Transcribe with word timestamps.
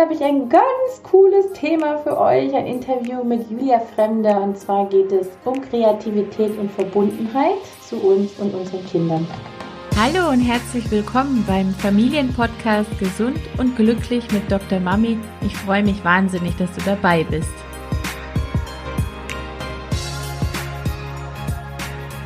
Heute 0.00 0.14
habe 0.14 0.14
ich 0.14 0.24
ein 0.24 0.48
ganz 0.48 1.02
cooles 1.02 1.52
Thema 1.52 1.98
für 1.98 2.18
euch, 2.18 2.54
ein 2.54 2.64
Interview 2.64 3.22
mit 3.22 3.50
Julia 3.50 3.80
Fremde. 3.80 4.30
Und 4.30 4.56
zwar 4.56 4.88
geht 4.88 5.12
es 5.12 5.28
um 5.44 5.60
Kreativität 5.60 6.56
und 6.58 6.72
Verbundenheit 6.72 7.58
zu 7.86 7.96
uns 7.96 8.32
und 8.38 8.54
unseren 8.54 8.82
Kindern. 8.86 9.26
Hallo 9.98 10.30
und 10.30 10.40
herzlich 10.40 10.90
willkommen 10.90 11.44
beim 11.46 11.74
Familienpodcast 11.74 12.98
Gesund 12.98 13.40
und 13.58 13.76
Glücklich 13.76 14.24
mit 14.32 14.50
Dr. 14.50 14.80
Mami. 14.80 15.18
Ich 15.42 15.54
freue 15.54 15.82
mich 15.82 16.02
wahnsinnig, 16.02 16.56
dass 16.56 16.72
du 16.72 16.80
dabei 16.86 17.22
bist. 17.24 17.52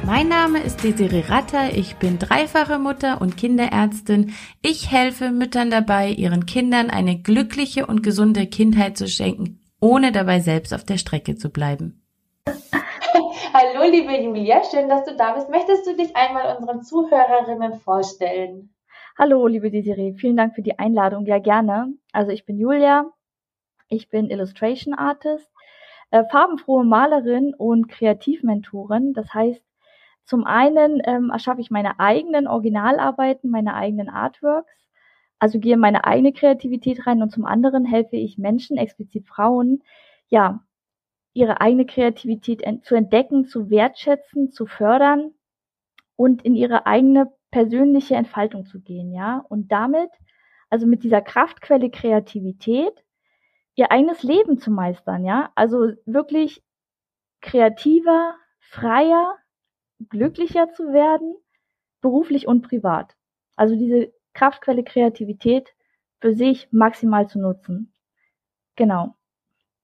Mein 0.07 0.29
Name 0.29 0.63
ist 0.63 0.85
Desiree 0.85 1.25
Ratter, 1.29 1.73
ich 1.73 1.97
bin 1.97 2.19
dreifache 2.19 2.79
Mutter 2.79 3.23
und 3.23 3.39
Kinderärztin. 3.39 4.35
Ich 4.61 4.91
helfe 4.91 5.31
Müttern 5.31 5.71
dabei, 5.71 6.11
ihren 6.11 6.45
Kindern 6.45 6.91
eine 6.91 7.19
glückliche 7.19 7.87
und 7.87 8.03
gesunde 8.03 8.47
Kindheit 8.47 8.99
zu 8.99 9.09
schenken, 9.09 9.61
ohne 9.81 10.13
dabei 10.13 10.41
selbst 10.41 10.75
auf 10.75 10.85
der 10.85 10.99
Strecke 10.99 11.37
zu 11.37 11.49
bleiben. 11.49 12.03
Hallo 12.47 13.91
liebe 13.91 14.13
Julia, 14.21 14.63
schön, 14.65 14.91
dass 14.91 15.05
du 15.05 15.17
da 15.17 15.33
bist. 15.33 15.49
Möchtest 15.49 15.87
du 15.87 15.97
dich 15.97 16.15
einmal 16.15 16.55
unseren 16.55 16.83
Zuhörerinnen 16.83 17.81
vorstellen? 17.81 18.75
Hallo 19.19 19.47
liebe 19.47 19.71
Desiree, 19.71 20.13
vielen 20.13 20.37
Dank 20.37 20.55
für 20.55 20.63
die 20.63 20.79
Einladung. 20.79 21.25
Ja, 21.25 21.39
gerne. 21.39 21.95
Also 22.13 22.31
ich 22.31 22.45
bin 22.45 22.59
Julia, 22.59 23.07
ich 23.89 24.11
bin 24.11 24.29
Illustration 24.29 24.93
Artist, 24.93 25.51
äh, 26.11 26.25
farbenfrohe 26.31 26.85
Malerin 26.85 27.55
und 27.55 27.89
Kreativmentorin. 27.89 29.15
Das 29.15 29.33
heißt, 29.33 29.65
zum 30.25 30.45
einen 30.45 31.03
ähm, 31.05 31.31
erschaffe 31.31 31.61
ich 31.61 31.71
meine 31.71 32.01
eigenen 32.01 32.47
Originalarbeiten, 32.47 33.51
meine 33.51 33.75
eigenen 33.75 34.09
Artworks, 34.09 34.73
also 35.39 35.59
gehe 35.59 35.77
meine 35.77 36.05
eigene 36.05 36.33
Kreativität 36.33 37.07
rein 37.07 37.23
und 37.23 37.31
zum 37.31 37.45
anderen 37.45 37.85
helfe 37.85 38.17
ich 38.17 38.39
Menschen, 38.39 38.77
explizit 38.77 39.27
Frauen, 39.27 39.83
ja, 40.29 40.65
ihre 41.35 41.61
eigene 41.61 41.85
Kreativität 41.85 42.63
zu 42.85 42.95
entdecken, 42.95 43.47
zu 43.47 43.69
wertschätzen, 43.69 44.53
zu 44.53 44.67
fördern 44.67 45.33
und 46.17 46.43
in 46.45 46.55
ihre 46.55 46.87
eigene 46.87 47.33
persönliche 47.51 48.15
Entfaltung 48.15 48.67
zu 48.67 48.81
gehen, 48.81 49.13
ja, 49.13 49.45
und 49.49 49.71
damit, 49.71 50.11
also 50.71 50.87
mit 50.87 51.05
dieser 51.05 51.21
Kraftquelle 51.21 51.91
Kreativität, 51.91 53.05
ihr 53.75 53.91
eigenes 53.93 54.23
Leben 54.23 54.59
zu 54.59 54.71
meistern, 54.71 55.25
ja, 55.25 55.51
also 55.55 55.93
wirklich 56.07 56.63
kreativer, 57.41 58.35
freier, 58.61 59.37
glücklicher 60.09 60.71
zu 60.73 60.93
werden, 60.93 61.35
beruflich 62.01 62.47
und 62.47 62.63
privat. 62.63 63.17
Also 63.57 63.77
diese 63.77 64.13
Kraftquelle 64.35 64.85
Kreativität 64.85 65.75
für 66.21 66.35
sich 66.35 66.69
maximal 66.73 67.29
zu 67.29 67.39
nutzen. 67.39 67.93
Genau. 68.77 69.15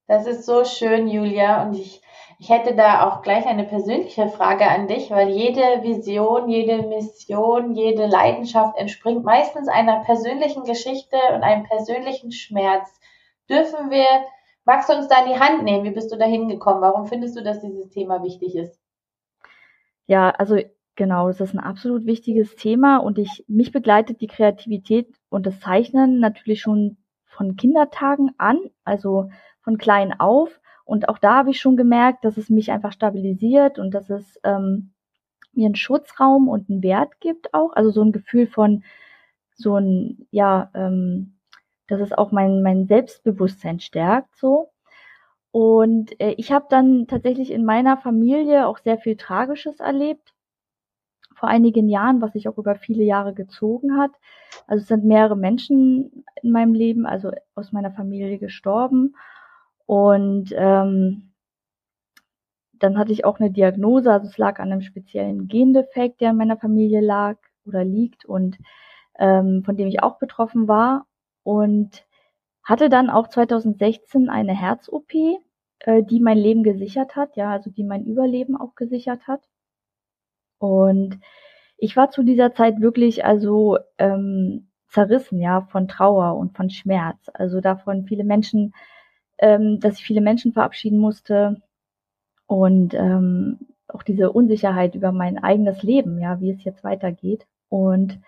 Das 0.06 0.26
ist 0.26 0.44
so 0.44 0.64
schön, 0.64 1.06
Julia. 1.06 1.62
Und 1.62 1.74
ich, 1.74 2.02
ich 2.40 2.48
hätte 2.48 2.74
da 2.74 3.06
auch 3.06 3.22
gleich 3.22 3.46
eine 3.46 3.62
persönliche 3.62 4.28
Frage 4.28 4.66
an 4.66 4.88
dich, 4.88 5.08
weil 5.10 5.28
jede 5.28 5.84
Vision, 5.84 6.48
jede 6.48 6.82
Mission, 6.82 7.74
jede 7.74 8.06
Leidenschaft 8.06 8.76
entspringt 8.76 9.22
meistens 9.22 9.68
einer 9.68 10.00
persönlichen 10.00 10.64
Geschichte 10.64 11.16
und 11.32 11.44
einem 11.44 11.62
persönlichen 11.62 12.32
Schmerz. 12.32 12.98
Dürfen 13.48 13.90
wir, 13.90 14.24
magst 14.64 14.88
du 14.88 14.94
uns 14.94 15.06
da 15.06 15.22
in 15.22 15.32
die 15.32 15.38
Hand 15.38 15.62
nehmen? 15.62 15.84
Wie 15.84 15.92
bist 15.92 16.10
du 16.12 16.16
da 16.16 16.24
hingekommen? 16.24 16.82
Warum 16.82 17.06
findest 17.06 17.36
du, 17.36 17.44
dass 17.44 17.60
dieses 17.60 17.88
Thema 17.90 18.24
wichtig 18.24 18.56
ist? 18.56 18.79
Ja, 20.10 20.30
also 20.30 20.58
genau, 20.96 21.28
das 21.28 21.40
ist 21.40 21.54
ein 21.54 21.60
absolut 21.60 22.04
wichtiges 22.04 22.56
Thema 22.56 22.96
und 22.96 23.16
ich, 23.16 23.44
mich 23.46 23.70
begleitet 23.70 24.20
die 24.20 24.26
Kreativität 24.26 25.06
und 25.28 25.46
das 25.46 25.60
Zeichnen 25.60 26.18
natürlich 26.18 26.62
schon 26.62 26.96
von 27.26 27.54
Kindertagen 27.54 28.32
an, 28.36 28.58
also 28.82 29.30
von 29.60 29.78
klein 29.78 30.18
auf. 30.18 30.60
Und 30.84 31.08
auch 31.08 31.18
da 31.18 31.36
habe 31.36 31.50
ich 31.50 31.60
schon 31.60 31.76
gemerkt, 31.76 32.24
dass 32.24 32.38
es 32.38 32.50
mich 32.50 32.72
einfach 32.72 32.90
stabilisiert 32.90 33.78
und 33.78 33.94
dass 33.94 34.10
es 34.10 34.40
ähm, 34.42 34.94
mir 35.52 35.66
einen 35.66 35.76
Schutzraum 35.76 36.48
und 36.48 36.68
einen 36.68 36.82
Wert 36.82 37.20
gibt 37.20 37.54
auch. 37.54 37.72
Also 37.74 37.92
so 37.92 38.02
ein 38.02 38.10
Gefühl 38.10 38.48
von 38.48 38.82
so 39.54 39.76
ein, 39.76 40.26
ja, 40.32 40.72
ähm, 40.74 41.36
dass 41.86 42.00
es 42.00 42.12
auch 42.12 42.32
mein, 42.32 42.64
mein 42.64 42.88
Selbstbewusstsein 42.88 43.78
stärkt 43.78 44.34
so. 44.34 44.72
Und 45.52 46.18
äh, 46.20 46.34
ich 46.36 46.52
habe 46.52 46.66
dann 46.68 47.06
tatsächlich 47.06 47.50
in 47.50 47.64
meiner 47.64 47.96
Familie 47.96 48.66
auch 48.66 48.78
sehr 48.78 48.98
viel 48.98 49.16
Tragisches 49.16 49.80
erlebt. 49.80 50.34
Vor 51.34 51.48
einigen 51.48 51.88
Jahren, 51.88 52.20
was 52.20 52.34
sich 52.34 52.48
auch 52.48 52.58
über 52.58 52.76
viele 52.76 53.02
Jahre 53.02 53.34
gezogen 53.34 53.96
hat. 53.96 54.12
Also 54.66 54.82
es 54.82 54.88
sind 54.88 55.04
mehrere 55.04 55.36
Menschen 55.36 56.24
in 56.42 56.52
meinem 56.52 56.74
Leben, 56.74 57.06
also 57.06 57.30
aus 57.54 57.72
meiner 57.72 57.90
Familie 57.90 58.38
gestorben. 58.38 59.16
Und 59.86 60.52
ähm, 60.56 61.32
dann 62.74 62.98
hatte 62.98 63.12
ich 63.12 63.24
auch 63.24 63.40
eine 63.40 63.50
Diagnose, 63.50 64.12
also 64.12 64.26
es 64.26 64.38
lag 64.38 64.58
an 64.58 64.72
einem 64.72 64.82
speziellen 64.82 65.48
Gendefekt, 65.48 66.20
der 66.20 66.30
in 66.30 66.36
meiner 66.36 66.56
Familie 66.56 67.00
lag 67.00 67.36
oder 67.66 67.84
liegt 67.84 68.24
und 68.24 68.58
ähm, 69.18 69.62
von 69.64 69.76
dem 69.76 69.88
ich 69.88 70.02
auch 70.02 70.18
betroffen 70.18 70.68
war. 70.68 71.06
Und 71.42 72.04
hatte 72.64 72.88
dann 72.88 73.10
auch 73.10 73.28
2016 73.28 74.28
eine 74.28 74.54
Herz-OP, 74.54 75.12
äh, 75.80 76.02
die 76.02 76.20
mein 76.20 76.38
Leben 76.38 76.62
gesichert 76.62 77.16
hat, 77.16 77.36
ja, 77.36 77.50
also 77.50 77.70
die 77.70 77.84
mein 77.84 78.04
Überleben 78.04 78.56
auch 78.56 78.74
gesichert 78.74 79.26
hat. 79.26 79.42
Und 80.58 81.18
ich 81.78 81.96
war 81.96 82.10
zu 82.10 82.22
dieser 82.22 82.52
Zeit 82.52 82.80
wirklich 82.80 83.24
also 83.24 83.78
ähm, 83.98 84.68
zerrissen, 84.88 85.40
ja, 85.40 85.62
von 85.62 85.88
Trauer 85.88 86.36
und 86.36 86.56
von 86.56 86.70
Schmerz. 86.70 87.30
Also 87.32 87.60
davon 87.60 88.04
viele 88.04 88.24
Menschen, 88.24 88.74
ähm, 89.38 89.80
dass 89.80 89.98
ich 89.98 90.04
viele 90.04 90.20
Menschen 90.20 90.52
verabschieden 90.52 90.98
musste 90.98 91.62
und 92.46 92.94
ähm, 92.94 93.58
auch 93.88 94.02
diese 94.02 94.32
Unsicherheit 94.32 94.94
über 94.94 95.12
mein 95.12 95.38
eigenes 95.38 95.82
Leben, 95.82 96.20
ja, 96.20 96.40
wie 96.40 96.50
es 96.50 96.62
jetzt 96.64 96.84
weitergeht. 96.84 97.46
Und 97.68 98.20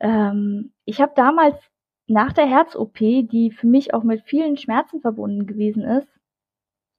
ähm, 0.00 0.72
ich 0.84 1.00
habe 1.00 1.12
damals 1.16 1.56
nach 2.06 2.32
der 2.32 2.46
Herz-OP, 2.46 2.98
die 2.98 3.50
für 3.50 3.66
mich 3.66 3.94
auch 3.94 4.02
mit 4.02 4.22
vielen 4.24 4.56
Schmerzen 4.56 5.00
verbunden 5.00 5.46
gewesen 5.46 5.82
ist, 5.82 6.08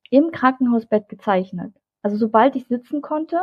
im 0.09 0.31
Krankenhausbett 0.31 1.09
gezeichnet. 1.09 1.73
Also 2.01 2.17
sobald 2.17 2.55
ich 2.55 2.67
sitzen 2.67 3.01
konnte, 3.01 3.41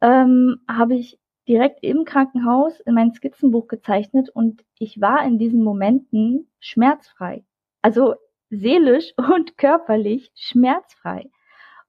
ähm, 0.00 0.60
habe 0.68 0.94
ich 0.94 1.18
direkt 1.48 1.82
im 1.82 2.04
Krankenhaus 2.04 2.80
in 2.80 2.94
mein 2.94 3.12
Skizzenbuch 3.12 3.68
gezeichnet 3.68 4.28
und 4.30 4.64
ich 4.78 5.00
war 5.00 5.24
in 5.24 5.38
diesen 5.38 5.62
Momenten 5.62 6.50
schmerzfrei. 6.60 7.44
Also 7.82 8.14
seelisch 8.50 9.12
und 9.16 9.58
körperlich 9.58 10.30
schmerzfrei. 10.34 11.30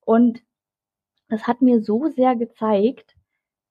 Und 0.01 0.41
das 1.29 1.47
hat 1.47 1.61
mir 1.61 1.81
so 1.81 2.07
sehr 2.07 2.35
gezeigt, 2.35 3.15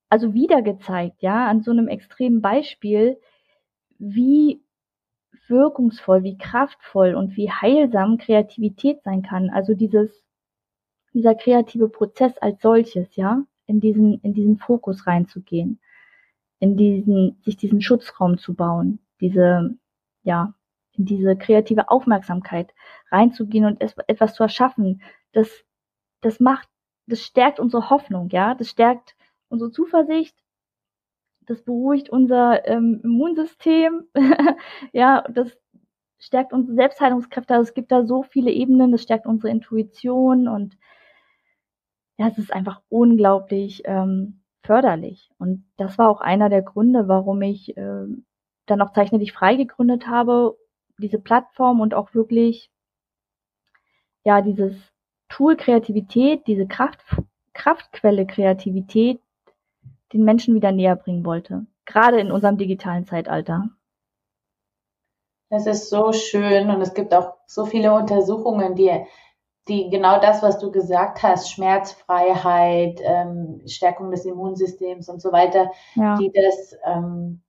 also 0.09 0.35
wieder 0.35 0.63
gezeigt, 0.63 1.23
ja, 1.23 1.47
an 1.47 1.63
so 1.63 1.71
einem 1.71 1.89
extremen 1.89 2.43
Beispiel, 2.43 3.19
wie 3.99 4.63
wirkungsvoll, 5.53 6.25
wie 6.25 6.37
kraftvoll 6.37 7.15
und 7.15 7.37
wie 7.37 7.51
heilsam 7.51 8.19
Kreativität 8.19 9.03
sein 9.05 9.23
kann. 9.23 9.51
Also 9.51 9.75
dieses, 9.75 10.25
dieser 11.15 11.35
kreative 11.35 11.89
Prozess 11.89 12.37
als 12.39 12.61
solches, 12.61 13.15
ja, 13.15 13.45
in 13.67 13.81
diesen, 13.81 14.21
in 14.23 14.35
diesen 14.35 14.59
Fokus 14.59 15.07
reinzugehen, 15.07 15.81
in 16.59 16.77
diesen, 16.77 17.41
sich 17.45 17.57
diesen 17.57 17.81
Schutzraum 17.81 18.39
zu 18.39 18.55
bauen, 18.55 18.99
diese, 19.21 19.77
ja, 20.23 20.55
in 20.93 21.05
diese 21.05 21.37
kreative 21.37 21.91
Aufmerksamkeit 21.91 22.75
reinzugehen 23.11 23.65
und 23.65 23.81
etwas 23.81 24.35
zu 24.35 24.43
erschaffen, 24.43 25.03
das, 25.33 25.49
das 26.21 26.41
macht, 26.41 26.69
das 27.07 27.21
stärkt 27.21 27.61
unsere 27.61 27.91
Hoffnung, 27.91 28.29
ja, 28.31 28.55
das 28.55 28.69
stärkt 28.69 29.15
unsere 29.49 29.71
Zuversicht, 29.71 30.37
das 31.47 31.63
beruhigt 31.63 32.11
unser 32.11 32.67
ähm, 32.67 33.01
Immunsystem, 33.03 34.05
ja, 34.93 35.25
das 35.29 35.57
stärkt 36.19 36.53
unsere 36.53 36.77
Selbstheilungskräfte. 36.77 37.55
Also 37.55 37.69
es 37.69 37.75
gibt 37.75 37.91
da 37.91 38.05
so 38.05 38.23
viele 38.23 38.51
Ebenen, 38.51 38.93
das 38.93 39.03
stärkt 39.03 39.27
unsere 39.27 39.51
Intuition 39.51 40.49
und 40.49 40.77
ja, 42.19 42.29
es 42.29 42.39
ist 42.39 42.53
einfach 42.53 42.83
unglaublich 42.89 43.83
ähm, 43.85 44.43
förderlich. 44.63 45.31
Und 45.39 45.65
das 45.77 45.99
war 45.99 46.09
auch 46.09 46.21
einer 46.21 46.49
der 46.49 46.63
Gründe, 46.63 47.09
warum 47.09 47.43
ich 47.43 47.77
äh, 47.77 48.05
dann 48.67 48.81
auch 48.81 48.93
Zeichne 48.93 49.19
dich 49.19 49.33
frei 49.33 49.57
gegründet 49.57 50.07
habe, 50.07 50.57
diese 50.99 51.19
Plattform 51.19 51.81
und 51.81 51.95
auch 51.95 52.15
wirklich 52.15 52.71
ja 54.25 54.41
dieses 54.41 54.77
Tool 55.29 55.57
Kreativität, 55.57 56.47
diese 56.47 56.67
Kraft, 56.67 57.01
Kraftquelle 57.55 58.27
Kreativität 58.27 59.21
den 60.13 60.25
Menschen 60.25 60.55
wieder 60.55 60.73
näher 60.73 60.97
bringen 60.97 61.25
wollte. 61.25 61.67
Gerade 61.85 62.21
in 62.21 62.31
unserem 62.31 62.59
digitalen 62.59 63.07
Zeitalter. 63.07 63.71
Das 65.51 65.67
ist 65.67 65.91
so 65.91 66.13
schön 66.13 66.71
und 66.71 66.81
es 66.81 66.95
gibt 66.95 67.13
auch 67.13 67.35
so 67.47 67.67
viele 67.67 67.93
Untersuchungen, 67.93 68.75
die, 68.75 68.91
die 69.69 69.91
genau 69.91 70.19
das, 70.19 70.43
was 70.43 70.59
du 70.59 70.71
gesagt 70.71 71.23
hast, 71.23 71.51
Schmerzfreiheit, 71.51 73.01
ähm, 73.03 73.61
Stärkung 73.67 74.11
des 74.11 74.25
Immunsystems 74.25 75.09
und 75.09 75.21
so 75.21 75.31
weiter, 75.31 75.71
ja. 75.95 76.17
die 76.17 76.33
das 76.33 76.77
ähm, 76.87 77.43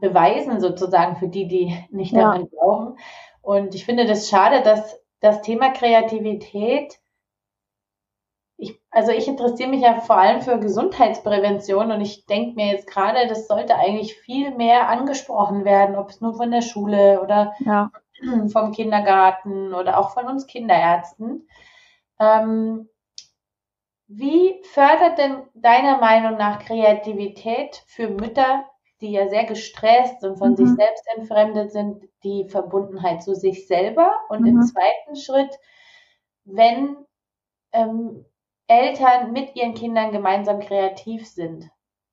beweisen 0.00 0.60
sozusagen 0.60 1.16
für 1.16 1.28
die, 1.28 1.46
die 1.46 1.76
nicht 1.90 2.12
ja. 2.12 2.22
daran 2.22 2.48
glauben. 2.48 2.98
Und 3.42 3.74
ich 3.74 3.84
finde 3.84 4.06
das 4.06 4.28
schade, 4.28 4.62
dass 4.62 5.00
das 5.20 5.40
Thema 5.42 5.70
Kreativität 5.70 6.98
also 8.94 9.10
ich 9.10 9.26
interessiere 9.26 9.68
mich 9.68 9.80
ja 9.80 10.00
vor 10.00 10.16
allem 10.16 10.40
für 10.40 10.60
Gesundheitsprävention 10.60 11.90
und 11.90 12.00
ich 12.00 12.26
denke 12.26 12.54
mir 12.54 12.68
jetzt 12.68 12.86
gerade, 12.86 13.26
das 13.26 13.48
sollte 13.48 13.74
eigentlich 13.74 14.14
viel 14.14 14.54
mehr 14.54 14.88
angesprochen 14.88 15.64
werden, 15.64 15.96
ob 15.96 16.10
es 16.10 16.20
nur 16.20 16.34
von 16.34 16.52
der 16.52 16.62
Schule 16.62 17.20
oder 17.20 17.54
ja. 17.58 17.90
vom 18.52 18.70
Kindergarten 18.70 19.74
oder 19.74 19.98
auch 19.98 20.10
von 20.10 20.26
uns 20.28 20.46
Kinderärzten. 20.46 21.48
Ähm, 22.20 22.88
wie 24.06 24.62
fördert 24.62 25.18
denn 25.18 25.42
deiner 25.54 25.98
Meinung 25.98 26.36
nach 26.38 26.60
Kreativität 26.60 27.82
für 27.86 28.08
Mütter, 28.08 28.64
die 29.00 29.10
ja 29.10 29.28
sehr 29.28 29.44
gestresst 29.44 30.22
und 30.22 30.36
von 30.36 30.52
mhm. 30.52 30.56
sich 30.56 30.68
selbst 30.68 31.04
entfremdet 31.16 31.72
sind, 31.72 32.04
die 32.22 32.48
Verbundenheit 32.48 33.24
zu 33.24 33.34
sich 33.34 33.66
selber? 33.66 34.12
Und 34.28 34.42
mhm. 34.42 34.46
im 34.46 34.62
zweiten 34.62 35.16
Schritt, 35.16 35.58
wenn 36.44 36.96
ähm, 37.72 38.24
Eltern 38.66 39.32
mit 39.32 39.54
ihren 39.56 39.74
Kindern 39.74 40.12
gemeinsam 40.12 40.60
kreativ 40.60 41.26
sind. 41.26 41.70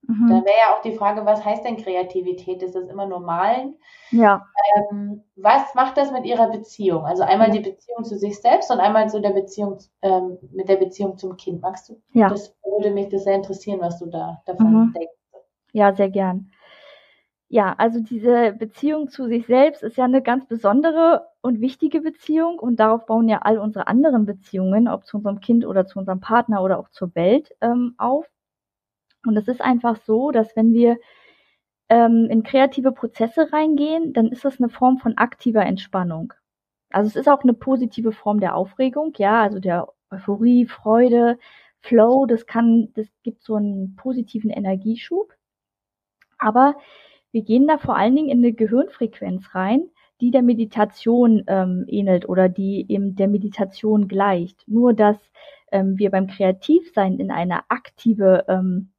Mhm. 0.08 0.28
Da 0.30 0.36
wäre 0.46 0.58
ja 0.58 0.76
auch 0.76 0.82
die 0.82 0.96
Frage, 0.96 1.26
was 1.26 1.46
heißt 1.46 1.64
denn 1.64 1.78
Kreativität? 1.78 2.64
Ist 2.64 2.76
das 2.76 2.88
immer 2.88 3.06
nur 3.06 3.20
Malen? 3.20 3.76
Ja. 4.10 4.46
Ähm, 4.76 5.24
was 5.36 5.74
macht 5.76 5.98
das 5.98 6.12
mit 6.12 6.26
ihrer 6.26 6.50
Beziehung? 6.50 7.06
Also 7.06 7.24
einmal 7.24 7.52
die 7.52 7.60
Beziehung 7.60 8.04
zu 8.04 8.18
sich 8.18 8.40
selbst 8.40 8.72
und 8.72 8.80
einmal 8.80 9.10
zu 9.10 9.22
der 9.22 9.30
Beziehung 9.30 9.78
ähm, 10.02 10.38
mit 10.52 10.70
der 10.70 10.78
Beziehung 10.78 11.18
zum 11.18 11.38
Kind. 11.38 11.62
Magst 11.62 11.90
du? 11.90 12.02
Ja. 12.14 12.30
Das 12.30 12.56
würde 12.64 12.92
mich 12.92 13.10
das 13.10 13.24
sehr 13.26 13.36
interessieren, 13.36 13.80
was 13.80 14.00
du 14.00 14.08
da 14.08 14.42
davon 14.46 14.74
mhm. 14.74 14.94
denkst. 14.94 15.14
Ja, 15.74 15.96
sehr 15.96 16.10
gern. 16.10 16.52
Ja, 17.54 17.76
also 17.78 18.00
diese 18.00 18.54
Beziehung 18.54 19.10
zu 19.10 19.28
sich 19.28 19.46
selbst 19.46 19.84
ist 19.84 19.98
ja 19.98 20.06
eine 20.06 20.22
ganz 20.22 20.46
besondere 20.46 21.28
und 21.42 21.60
wichtige 21.60 22.00
Beziehung 22.00 22.58
und 22.58 22.78
darauf 22.80 23.06
bauen 23.06 23.28
ja 23.28 23.40
all 23.40 23.58
unsere 23.58 23.88
anderen 23.88 24.26
Beziehungen, 24.26 24.88
ob 24.88 25.06
zu 25.06 25.18
unserem 25.18 25.42
Kind 25.42 25.66
oder 25.66 25.86
zu 25.86 26.00
unserem 26.00 26.22
Partner 26.22 26.64
oder 26.64 26.80
auch 26.80 26.88
zur 26.92 27.14
Welt 27.14 27.54
ähm, 27.60 27.94
auf. 27.98 28.26
Und 29.26 29.36
es 29.36 29.50
ist 29.50 29.60
einfach 29.60 29.98
so, 29.98 30.32
dass 30.32 30.56
wenn 30.56 30.72
wir 30.72 30.98
ähm, 31.90 32.28
in 32.30 32.44
kreative 32.44 32.94
Prozesse 32.94 33.52
reingehen, 33.52 34.14
dann 34.14 34.28
ist 34.28 34.46
das 34.46 34.62
eine 34.62 34.70
Form 34.70 35.00
von 35.00 35.18
aktiver 35.18 35.66
Entspannung. 35.66 36.34
Also 36.90 37.10
es 37.10 37.18
ist 37.18 37.28
auch 37.28 37.44
eine 37.44 37.54
positive 37.54 38.14
Form 38.14 38.40
der 38.40 38.56
Aufregung, 38.56 39.12
ja, 39.18 39.42
also 39.42 39.60
der 39.60 39.90
Euphorie, 40.10 40.68
Freude, 40.68 41.38
Flow, 41.82 42.26
das 42.28 42.46
kann, 42.46 42.94
das 42.96 43.08
gibt 43.24 43.44
so 43.44 43.56
einen 43.56 43.98
positiven 43.98 44.52
Energieschub. 44.52 45.34
Aber 46.40 46.76
wir 47.32 47.44
gehen 47.44 47.68
da 47.68 47.78
vor 47.78 47.96
allen 47.96 48.16
Dingen 48.16 48.30
in 48.30 48.40
eine 48.40 48.54
Gehirnfrequenz 48.54 49.56
rein, 49.56 49.90
die 50.20 50.32
der 50.32 50.44
Meditation 50.44 51.44
ähm, 51.48 51.86
ähnelt 51.88 52.30
oder 52.30 52.50
die 52.50 52.86
eben 52.90 53.16
der 53.16 53.28
Meditation 53.28 54.08
gleicht. 54.08 54.64
Nur 54.68 54.94
dass 54.94 55.18
ähm, 55.72 55.98
wir 55.98 56.12
beim 56.12 56.28
Kreativsein 56.28 57.20
in 57.20 57.32
eine 57.32 57.70
aktive 57.70 58.46
ähm, 58.48 58.92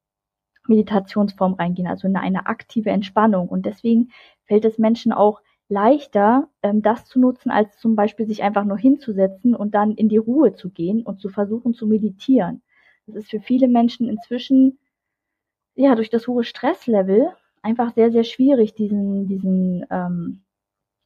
Meditationsform 0.67 1.55
reingehen, 1.55 1.88
also 1.88 2.08
in 2.08 2.17
eine 2.17 2.46
aktive 2.46 2.90
Entspannung. 2.90 3.49
Und 3.49 3.67
deswegen 3.67 4.11
fällt 4.44 4.64
es 4.64 4.79
Menschen 4.79 5.12
auch 5.12 5.40
leichter, 5.69 6.49
ähm, 6.62 6.82
das 6.82 7.06
zu 7.06 7.20
nutzen, 7.20 7.50
als 7.50 7.79
zum 7.79 7.96
Beispiel 7.96 8.26
sich 8.26 8.43
einfach 8.43 8.64
nur 8.64 8.79
hinzusetzen 8.79 9.55
und 9.55 9.75
dann 9.75 9.93
in 9.93 10.08
die 10.08 10.19
Ruhe 10.19 10.55
zu 10.55 10.70
gehen 10.70 11.02
und 11.02 11.20
zu 11.20 11.29
versuchen 11.29 11.75
zu 11.75 11.87
meditieren. 11.87 12.62
Das 13.06 13.17
ist 13.17 13.31
für 13.31 13.40
viele 13.40 13.69
Menschen 13.69 14.08
inzwischen 14.08 14.79
ja 15.75 15.94
durch 15.94 16.11
das 16.11 16.29
hohe 16.29 16.44
Stresslevel 16.44 17.31
einfach 17.62 17.94
sehr, 17.94 18.10
sehr 18.10 18.24
schwierig, 18.24 18.74
diesen, 18.74 19.26
diesen 19.26 19.86
ähm, 19.90 20.42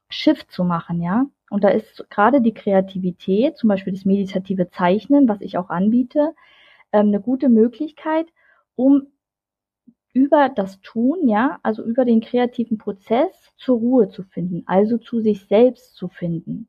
Shift 0.08 0.50
zu 0.50 0.64
machen, 0.64 1.02
ja. 1.02 1.26
Und 1.50 1.62
da 1.62 1.68
ist 1.68 2.08
gerade 2.10 2.40
die 2.40 2.54
Kreativität, 2.54 3.56
zum 3.56 3.68
Beispiel 3.68 3.92
das 3.92 4.04
meditative 4.04 4.68
Zeichnen, 4.70 5.28
was 5.28 5.40
ich 5.40 5.56
auch 5.58 5.70
anbiete, 5.70 6.34
ähm, 6.92 7.08
eine 7.08 7.20
gute 7.20 7.48
Möglichkeit, 7.48 8.26
um 8.74 9.06
über 10.12 10.48
das 10.48 10.80
Tun, 10.80 11.28
ja, 11.28 11.58
also 11.62 11.84
über 11.84 12.04
den 12.04 12.20
kreativen 12.20 12.78
Prozess 12.78 13.52
zur 13.58 13.78
Ruhe 13.78 14.08
zu 14.08 14.22
finden, 14.22 14.62
also 14.66 14.96
zu 14.98 15.20
sich 15.20 15.46
selbst 15.46 15.94
zu 15.94 16.08
finden. 16.08 16.68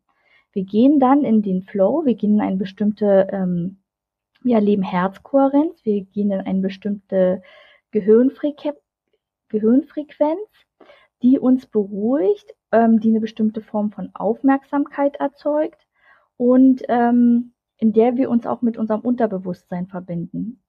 Wir 0.51 0.63
gehen 0.63 0.99
dann 0.99 1.23
in 1.23 1.41
den 1.41 1.63
Flow, 1.63 2.03
wir 2.05 2.15
gehen 2.15 2.35
in 2.35 2.41
eine 2.41 2.57
bestimmte, 2.57 3.27
ähm, 3.31 3.77
wir 4.41 4.55
erleben 4.55 4.83
Herzkohärenz, 4.83 5.85
wir 5.85 6.03
gehen 6.03 6.31
in 6.31 6.41
eine 6.41 6.59
bestimmte 6.59 7.41
Gehirnfrequenz, 7.91 8.77
Gehirnfrequenz, 9.49 10.49
die 11.21 11.39
uns 11.39 11.65
beruhigt, 11.65 12.55
ähm, 12.71 12.99
die 12.99 13.09
eine 13.09 13.19
bestimmte 13.19 13.61
Form 13.61 13.91
von 13.91 14.11
Aufmerksamkeit 14.13 15.15
erzeugt 15.17 15.88
und 16.38 16.83
ähm, 16.88 17.53
in 17.77 17.94
der 17.94 18.15
wir 18.15 18.29
uns 18.29 18.45
auch 18.45 18.61
mit 18.61 18.77
unserem 18.77 19.01
Unterbewusstsein 19.01 19.88
verbinden. 19.88 20.63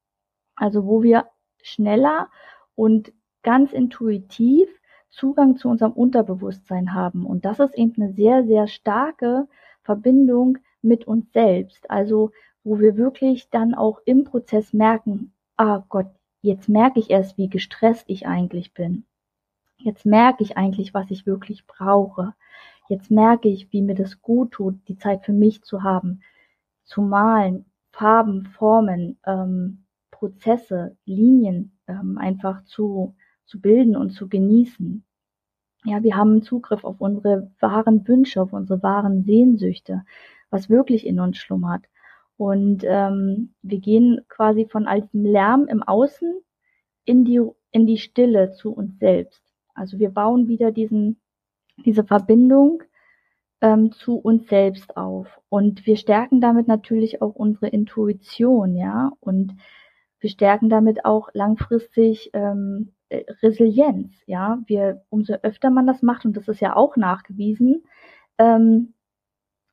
Also 0.56 0.86
wo 0.86 1.02
wir 1.02 1.26
schneller 1.62 2.28
und 2.74 3.12
ganz 3.42 3.72
intuitiv 3.72 4.68
Zugang 5.10 5.56
zu 5.56 5.68
unserem 5.68 5.92
Unterbewusstsein 5.92 6.92
haben. 6.92 7.24
Und 7.24 7.44
das 7.44 7.60
ist 7.60 7.76
eben 7.76 7.94
eine 8.00 8.12
sehr, 8.12 8.44
sehr 8.44 8.66
starke 8.66 9.48
Verbindung 9.82 10.58
mit 10.82 11.06
uns 11.06 11.32
selbst. 11.32 11.90
Also 11.90 12.30
wo 12.62 12.78
wir 12.78 12.96
wirklich 12.96 13.48
dann 13.50 13.74
auch 13.74 14.00
im 14.04 14.24
Prozess 14.24 14.72
merken, 14.72 15.32
ah 15.56 15.84
Gott, 15.88 16.10
Jetzt 16.48 16.66
merke 16.66 16.98
ich 16.98 17.10
erst, 17.10 17.36
wie 17.36 17.50
gestresst 17.50 18.06
ich 18.08 18.26
eigentlich 18.26 18.72
bin. 18.72 19.04
Jetzt 19.76 20.06
merke 20.06 20.42
ich 20.42 20.56
eigentlich, 20.56 20.94
was 20.94 21.10
ich 21.10 21.26
wirklich 21.26 21.66
brauche. 21.66 22.32
Jetzt 22.88 23.10
merke 23.10 23.50
ich, 23.50 23.70
wie 23.70 23.82
mir 23.82 23.94
das 23.94 24.22
gut 24.22 24.52
tut, 24.52 24.76
die 24.88 24.96
Zeit 24.96 25.26
für 25.26 25.34
mich 25.34 25.62
zu 25.62 25.82
haben, 25.82 26.22
zu 26.84 27.02
malen, 27.02 27.66
Farben, 27.92 28.46
Formen, 28.46 29.18
ähm, 29.26 29.84
Prozesse, 30.10 30.96
Linien 31.04 31.78
ähm, 31.86 32.16
einfach 32.16 32.64
zu, 32.64 33.14
zu 33.44 33.60
bilden 33.60 33.94
und 33.94 34.12
zu 34.12 34.26
genießen. 34.26 35.04
Ja, 35.84 36.02
wir 36.02 36.16
haben 36.16 36.40
Zugriff 36.40 36.82
auf 36.82 36.98
unsere 37.02 37.50
wahren 37.60 38.08
Wünsche, 38.08 38.40
auf 38.40 38.54
unsere 38.54 38.82
wahren 38.82 39.22
Sehnsüchte, 39.22 40.02
was 40.48 40.70
wirklich 40.70 41.06
in 41.06 41.20
uns 41.20 41.36
schlummert. 41.36 41.84
Und 42.38 42.84
ähm, 42.86 43.52
wir 43.62 43.80
gehen 43.80 44.20
quasi 44.28 44.66
von 44.66 44.86
all 44.86 45.02
diesem 45.02 45.24
Lärm 45.24 45.66
im 45.66 45.82
Außen 45.82 46.40
in 47.04 47.24
die, 47.24 47.42
in 47.72 47.86
die 47.86 47.98
Stille 47.98 48.52
zu 48.52 48.72
uns 48.72 48.96
selbst. 49.00 49.42
Also 49.74 49.98
wir 49.98 50.10
bauen 50.10 50.46
wieder 50.46 50.70
diesen, 50.70 51.20
diese 51.84 52.04
Verbindung 52.04 52.84
ähm, 53.60 53.90
zu 53.90 54.16
uns 54.18 54.48
selbst 54.48 54.96
auf. 54.96 55.40
Und 55.48 55.84
wir 55.84 55.96
stärken 55.96 56.40
damit 56.40 56.68
natürlich 56.68 57.22
auch 57.22 57.34
unsere 57.34 57.68
Intuition, 57.68 58.76
ja. 58.76 59.10
Und 59.18 59.56
wir 60.20 60.30
stärken 60.30 60.68
damit 60.68 61.04
auch 61.04 61.30
langfristig 61.32 62.30
ähm, 62.34 62.92
Resilienz, 63.10 64.14
ja. 64.26 64.60
Wir, 64.66 65.02
umso 65.08 65.34
öfter 65.42 65.70
man 65.70 65.88
das 65.88 66.02
macht, 66.02 66.24
und 66.24 66.36
das 66.36 66.46
ist 66.46 66.60
ja 66.60 66.76
auch 66.76 66.96
nachgewiesen, 66.96 67.82
ähm, 68.38 68.94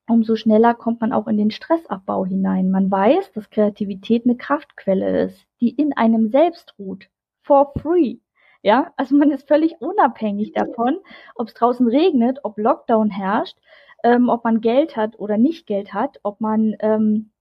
umso 0.08 0.36
schneller 0.36 0.74
kommt 0.74 1.02
man 1.02 1.12
auch 1.12 1.28
in 1.28 1.38
den 1.38 1.52
Stressabbau 1.52 2.26
hinein. 2.26 2.70
Man 2.70 2.92
weiß, 2.92 3.32
dass 3.34 3.50
Kreativität 3.50 4.26
eine 4.26 4.38
Kraftquelle 4.38 5.24
ist, 5.24 5.46
die 5.62 5.70
in 5.70 5.94
einem 5.94 6.30
selbst 6.30 6.76
ruht. 6.78 7.10
For 7.42 7.74
free. 7.78 8.18
Ja, 8.62 8.94
also 8.98 9.16
man 9.16 9.30
ist 9.32 9.48
völlig 9.48 9.80
unabhängig 9.80 10.54
davon, 10.54 10.98
ob 11.36 11.50
es 11.50 11.54
draußen 11.54 11.88
regnet, 11.88 12.40
ob 12.44 12.58
Lockdown 12.58 13.12
herrscht, 13.12 13.58
ähm, 14.04 14.30
ob 14.30 14.44
man 14.44 14.62
Geld 14.62 14.98
hat 14.98 15.20
oder 15.20 15.38
nicht 15.38 15.68
Geld 15.68 15.94
hat, 15.94 16.20
ob 16.24 16.42
man 16.42 16.76
ähm, 16.80 17.32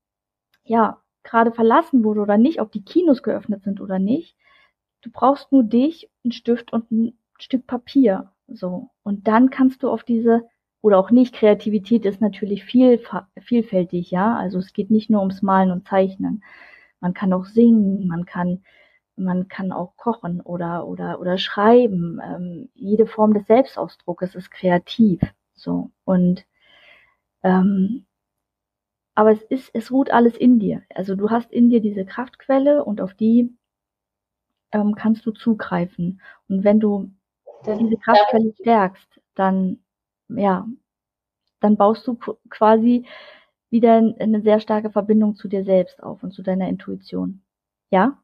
ja 0.64 1.00
gerade 1.22 1.52
verlassen 1.52 2.04
wurde 2.04 2.20
oder 2.20 2.36
nicht, 2.36 2.60
ob 2.60 2.72
die 2.72 2.84
Kinos 2.84 3.22
geöffnet 3.22 3.62
sind 3.62 3.80
oder 3.80 3.98
nicht. 3.98 4.36
Du 5.00 5.10
brauchst 5.10 5.50
nur 5.50 5.62
dich, 5.62 6.10
einen 6.24 6.32
Stift 6.32 6.72
und 6.72 6.90
ein 6.90 7.18
Stück 7.38 7.66
Papier. 7.66 8.30
So. 8.46 8.90
Und 9.02 9.26
dann 9.26 9.50
kannst 9.50 9.82
du 9.82 9.88
auf 9.88 10.04
diese 10.04 10.46
oder 10.84 10.98
auch 10.98 11.10
nicht. 11.10 11.34
Kreativität 11.34 12.04
ist 12.04 12.20
natürlich 12.20 12.62
viel, 12.62 13.02
vielfältig, 13.40 14.10
ja. 14.10 14.36
Also 14.36 14.58
es 14.58 14.74
geht 14.74 14.90
nicht 14.90 15.08
nur 15.08 15.20
ums 15.20 15.40
Malen 15.40 15.70
und 15.70 15.88
Zeichnen. 15.88 16.44
Man 17.00 17.14
kann 17.14 17.32
auch 17.32 17.46
singen, 17.46 18.06
man 18.06 18.26
kann, 18.26 18.62
man 19.16 19.48
kann 19.48 19.72
auch 19.72 19.96
kochen 19.96 20.42
oder, 20.42 20.86
oder, 20.86 21.20
oder 21.20 21.38
schreiben. 21.38 22.20
Ähm, 22.22 22.68
jede 22.74 23.06
Form 23.06 23.32
des 23.32 23.46
Selbstausdruckes 23.46 24.34
ist 24.34 24.50
kreativ. 24.50 25.22
So. 25.54 25.90
Und, 26.04 26.44
ähm, 27.42 28.04
aber 29.14 29.32
es 29.32 29.42
ist, 29.44 29.70
es 29.72 29.90
ruht 29.90 30.10
alles 30.10 30.36
in 30.36 30.58
dir. 30.58 30.82
Also 30.94 31.14
du 31.16 31.30
hast 31.30 31.50
in 31.50 31.70
dir 31.70 31.80
diese 31.80 32.04
Kraftquelle 32.04 32.84
und 32.84 33.00
auf 33.00 33.14
die 33.14 33.56
ähm, 34.70 34.94
kannst 34.94 35.24
du 35.24 35.30
zugreifen. 35.30 36.20
Und 36.46 36.62
wenn 36.62 36.78
du 36.78 37.10
diese 37.64 37.96
Kraftquelle 37.96 38.52
stärkst, 38.60 39.08
dann 39.34 39.78
ja, 40.28 40.66
dann 41.60 41.76
baust 41.76 42.06
du 42.06 42.18
quasi 42.50 43.06
wieder 43.70 43.94
eine 43.94 44.40
sehr 44.42 44.60
starke 44.60 44.90
Verbindung 44.90 45.34
zu 45.34 45.48
dir 45.48 45.64
selbst 45.64 46.02
auf 46.02 46.22
und 46.22 46.32
zu 46.32 46.42
deiner 46.42 46.68
Intuition. 46.68 47.42
Ja? 47.90 48.18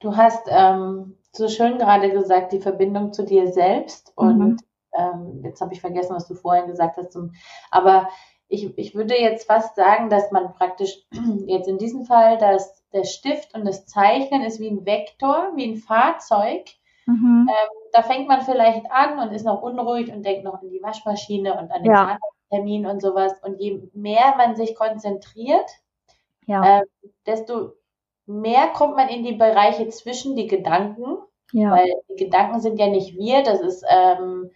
Du 0.00 0.16
hast 0.16 0.46
ähm, 0.48 1.16
so 1.32 1.48
schön 1.48 1.78
gerade 1.78 2.10
gesagt, 2.10 2.52
die 2.52 2.60
Verbindung 2.60 3.12
zu 3.12 3.24
dir 3.24 3.52
selbst 3.52 4.12
und 4.16 4.38
mhm. 4.38 4.56
ähm, 4.96 5.40
jetzt 5.44 5.60
habe 5.60 5.72
ich 5.72 5.80
vergessen, 5.80 6.14
was 6.14 6.28
du 6.28 6.34
vorhin 6.34 6.66
gesagt 6.66 6.96
hast, 6.96 7.12
zum, 7.12 7.32
aber 7.70 8.08
ich, 8.48 8.76
ich 8.78 8.94
würde 8.94 9.18
jetzt 9.18 9.46
fast 9.46 9.76
sagen, 9.76 10.10
dass 10.10 10.30
man 10.30 10.52
praktisch 10.52 11.06
jetzt 11.46 11.68
in 11.68 11.78
diesem 11.78 12.04
Fall, 12.04 12.36
dass 12.38 12.84
der 12.92 13.04
Stift 13.04 13.54
und 13.54 13.64
das 13.64 13.86
Zeichnen 13.86 14.42
ist 14.42 14.60
wie 14.60 14.68
ein 14.68 14.84
Vektor, 14.84 15.52
wie 15.56 15.72
ein 15.72 15.76
Fahrzeug. 15.76 16.66
Mhm. 17.06 17.48
Ähm, 17.48 17.81
da 17.92 18.02
fängt 18.02 18.26
man 18.26 18.40
vielleicht 18.40 18.90
an 18.90 19.18
und 19.18 19.34
ist 19.34 19.44
noch 19.44 19.62
unruhig 19.62 20.12
und 20.12 20.24
denkt 20.24 20.44
noch 20.44 20.60
an 20.60 20.70
die 20.70 20.82
Waschmaschine 20.82 21.52
und 21.52 21.70
an 21.70 21.82
den 21.82 21.92
ja. 21.92 22.18
Termin 22.50 22.86
und 22.86 23.00
sowas. 23.00 23.34
Und 23.42 23.60
je 23.60 23.88
mehr 23.92 24.34
man 24.36 24.56
sich 24.56 24.74
konzentriert, 24.74 25.70
ja. 26.46 26.80
äh, 26.80 26.82
desto 27.26 27.72
mehr 28.26 28.68
kommt 28.68 28.96
man 28.96 29.08
in 29.08 29.24
die 29.24 29.34
Bereiche 29.34 29.88
zwischen 29.88 30.36
die 30.36 30.46
Gedanken. 30.46 31.18
Ja. 31.52 31.72
Weil 31.72 31.92
die 32.08 32.24
Gedanken 32.24 32.60
sind 32.60 32.78
ja 32.78 32.86
nicht 32.86 33.14
wir, 33.18 33.42
das 33.42 33.60
ist, 33.60 33.84
ähm, 33.86 34.50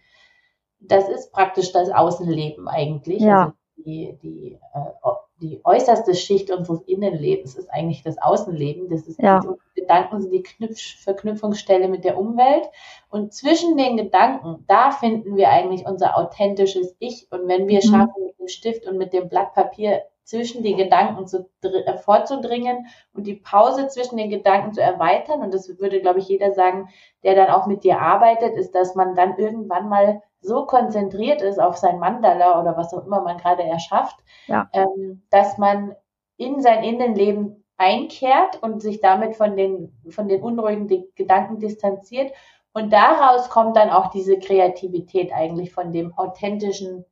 das 0.79 1.07
ist 1.09 1.31
praktisch 1.31 1.71
das 1.71 1.91
Außenleben 1.91 2.67
eigentlich. 2.67 3.21
Ja. 3.21 3.39
Also 3.39 3.53
die, 3.77 4.17
die, 4.23 4.59
äh, 4.73 5.09
die 5.39 5.61
äußerste 5.63 6.15
Schicht 6.15 6.51
unseres 6.51 6.81
Innenlebens 6.81 7.55
ist 7.55 7.69
eigentlich 7.69 8.01
das 8.01 8.17
Außenleben. 8.17 8.89
Das 8.89 9.07
ist 9.07 9.19
ja. 9.19 9.39
die 9.39 9.81
Gedanken 9.81 10.21
sind 10.21 10.31
die 10.31 10.43
Knüpf 10.43 10.79
Verknüpfungsstelle 11.03 11.87
mit 11.87 12.03
der 12.03 12.17
Umwelt. 12.17 12.69
Und 13.09 13.33
zwischen 13.33 13.77
den 13.77 13.97
Gedanken, 13.97 14.65
da 14.67 14.91
finden 14.91 15.35
wir 15.35 15.49
eigentlich 15.49 15.85
unser 15.85 16.17
authentisches 16.17 16.95
Ich. 16.99 17.27
Und 17.31 17.47
wenn 17.47 17.67
wir 17.67 17.79
mhm. 17.83 17.89
schaffen, 17.89 18.25
mit 18.25 18.39
dem 18.39 18.47
Stift 18.47 18.87
und 18.87 18.97
mit 18.97 19.13
dem 19.13 19.29
Blatt 19.29 19.53
Papier 19.53 20.03
zwischen 20.27 20.61
die 20.61 20.75
Gedanken 20.75 21.25
zu, 21.25 21.49
äh, 21.61 21.97
vorzudringen 21.99 22.87
und 23.13 23.25
die 23.25 23.35
Pause 23.35 23.87
zwischen 23.87 24.17
den 24.17 24.29
Gedanken 24.29 24.73
zu 24.73 24.81
erweitern, 24.81 25.41
und 25.41 25.53
das 25.53 25.79
würde, 25.79 26.01
glaube 26.01 26.19
ich, 26.19 26.27
jeder 26.27 26.51
sagen, 26.51 26.89
der 27.23 27.33
dann 27.33 27.49
auch 27.49 27.65
mit 27.65 27.85
dir 27.85 28.01
arbeitet, 28.01 28.55
ist, 28.55 28.75
dass 28.75 28.93
man 28.93 29.15
dann 29.15 29.37
irgendwann 29.37 29.87
mal 29.87 30.21
so 30.41 30.65
konzentriert 30.65 31.41
ist 31.41 31.59
auf 31.59 31.77
sein 31.77 31.99
Mandala 31.99 32.59
oder 32.59 32.75
was 32.75 32.93
auch 32.93 33.05
immer 33.05 33.21
man 33.21 33.37
gerade 33.37 33.63
erschafft, 33.63 34.17
ja. 34.47 34.69
ähm, 34.73 35.23
dass 35.29 35.57
man 35.57 35.95
in 36.35 36.61
sein 36.61 36.83
Innenleben 36.83 37.63
einkehrt 37.77 38.61
und 38.61 38.81
sich 38.81 38.99
damit 38.99 39.35
von 39.37 39.55
den, 39.55 39.97
von 40.09 40.27
den 40.27 40.41
unruhigen 40.41 40.87
Gedanken 41.15 41.59
distanziert. 41.59 42.33
Und 42.73 42.91
daraus 42.91 43.49
kommt 43.49 43.77
dann 43.77 43.89
auch 43.89 44.07
diese 44.07 44.37
Kreativität 44.37 45.31
eigentlich 45.33 45.71
von 45.71 45.93
dem 45.93 46.13
authentischen 46.17 47.05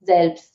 Selbst. 0.00 0.53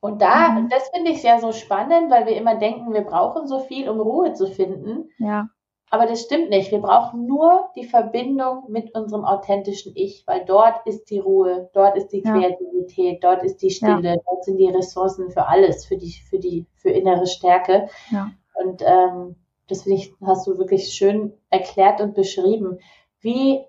Und 0.00 0.22
da, 0.22 0.50
mhm. 0.50 0.68
das 0.68 0.88
finde 0.90 1.10
ich 1.10 1.22
sehr 1.22 1.40
so 1.40 1.52
spannend, 1.52 2.10
weil 2.10 2.26
wir 2.26 2.36
immer 2.36 2.56
denken, 2.56 2.92
wir 2.94 3.02
brauchen 3.02 3.46
so 3.46 3.60
viel, 3.60 3.88
um 3.88 4.00
Ruhe 4.00 4.32
zu 4.32 4.46
finden. 4.46 5.10
Ja. 5.18 5.48
Aber 5.90 6.06
das 6.06 6.22
stimmt 6.22 6.50
nicht. 6.50 6.70
Wir 6.70 6.80
brauchen 6.80 7.26
nur 7.26 7.70
die 7.74 7.84
Verbindung 7.84 8.64
mit 8.68 8.94
unserem 8.94 9.24
authentischen 9.24 9.92
Ich, 9.96 10.22
weil 10.26 10.44
dort 10.44 10.86
ist 10.86 11.10
die 11.10 11.18
Ruhe, 11.18 11.70
dort 11.72 11.96
ist 11.96 12.08
die 12.08 12.22
Kreativität, 12.22 13.22
ja. 13.22 13.30
dort 13.30 13.42
ist 13.42 13.62
die 13.62 13.70
Stille, 13.70 14.02
ja. 14.02 14.16
dort 14.26 14.44
sind 14.44 14.58
die 14.58 14.68
Ressourcen 14.68 15.30
für 15.30 15.46
alles, 15.46 15.86
für 15.86 15.96
die, 15.96 16.12
für 16.28 16.38
die, 16.38 16.66
für 16.74 16.90
innere 16.90 17.26
Stärke. 17.26 17.88
Ja. 18.10 18.30
Und 18.62 18.82
ähm, 18.84 19.36
das 19.68 19.82
finde 19.82 19.98
ich, 19.98 20.14
hast 20.24 20.46
du 20.46 20.58
wirklich 20.58 20.92
schön 20.92 21.32
erklärt 21.48 22.00
und 22.00 22.14
beschrieben. 22.14 22.78
Wie, 23.20 23.64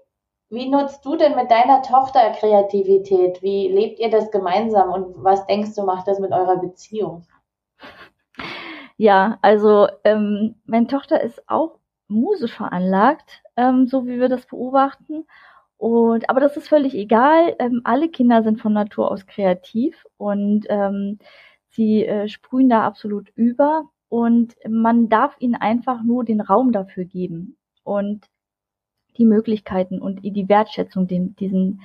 wie 0.50 0.70
nutzt 0.70 1.06
du 1.06 1.15
denn 1.15 1.36
mit 1.36 1.51
deiner 1.51 1.82
Tochter 1.82 2.32
Kreativität? 2.32 3.41
Wie 3.41 3.68
lebt 3.68 4.00
ihr 4.00 4.10
das 4.10 4.32
gemeinsam 4.32 4.91
und 4.91 5.24
was 5.24 5.46
denkst 5.46 5.75
du, 5.75 5.84
macht 5.84 6.08
das 6.08 6.20
mit 6.20 6.32
eurer 6.32 6.58
Beziehung? 6.58 7.24
Ja, 8.98 9.38
also 9.41 9.88
ähm, 10.03 10.56
meine 10.65 10.88
Tochter 10.88 11.22
ist 11.22 11.48
auch 11.48 11.77
musisch 12.08 12.56
veranlagt, 12.56 13.44
ähm, 13.56 13.88
so 13.88 14.06
wie 14.06 14.20
wir 14.20 14.27
das 14.27 14.46
beobachten. 14.48 15.25
Und, 15.77 16.29
aber 16.29 16.41
das 16.41 16.58
ist 16.58 16.68
völlig 16.68 16.96
egal. 16.96 17.56
Ähm, 17.60 17.82
alle 17.86 18.10
Kinder 18.10 18.44
sind 18.44 18.60
von 18.60 18.74
Natur 18.74 19.10
aus 19.10 19.25
kreativ 19.25 20.06
und 20.18 20.65
ähm, 20.68 21.20
sie 21.70 22.06
äh, 22.06 22.27
sprühen 22.27 22.70
da 22.70 22.84
absolut 22.84 23.29
über. 23.36 23.86
Und 24.10 24.56
man 24.68 25.08
darf 25.08 25.36
ihnen 25.39 25.56
einfach 25.56 26.01
nur 26.03 26.25
den 26.25 26.41
Raum 26.41 26.72
dafür 26.72 27.06
geben 27.06 27.58
und 27.84 28.25
die 29.20 29.26
Möglichkeiten 29.26 30.00
und 30.00 30.24
die 30.24 30.50
Wertschätzung 30.50 31.08
dem, 31.08 31.36
diesen, 31.36 31.82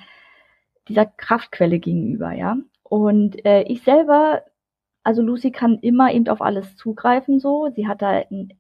dieser 0.89 1.07
Kraftquelle 1.07 1.79
gegenüber, 1.79 2.33
ja. 2.33 2.57
Und 2.83 3.45
äh, 3.45 3.63
ich 3.63 3.83
selber, 3.83 4.43
also 5.03 5.23
Lucy 5.23 5.51
kann 5.51 5.79
immer 5.81 6.13
eben 6.13 6.29
auf 6.29 6.41
alles 6.41 6.77
zugreifen 6.77 7.41
so. 7.41 7.71
Sie 7.75 7.89
hat 7.89 8.03
da 8.03 8.23
ein 8.31 8.55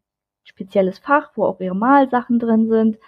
spezielles 0.44 0.98
Fach, 0.98 1.30
wo 1.34 1.44
auch 1.44 1.60
ihre 1.60 1.76
Malsachen 1.76 2.38
drin 2.38 2.68
sind. 2.68 2.98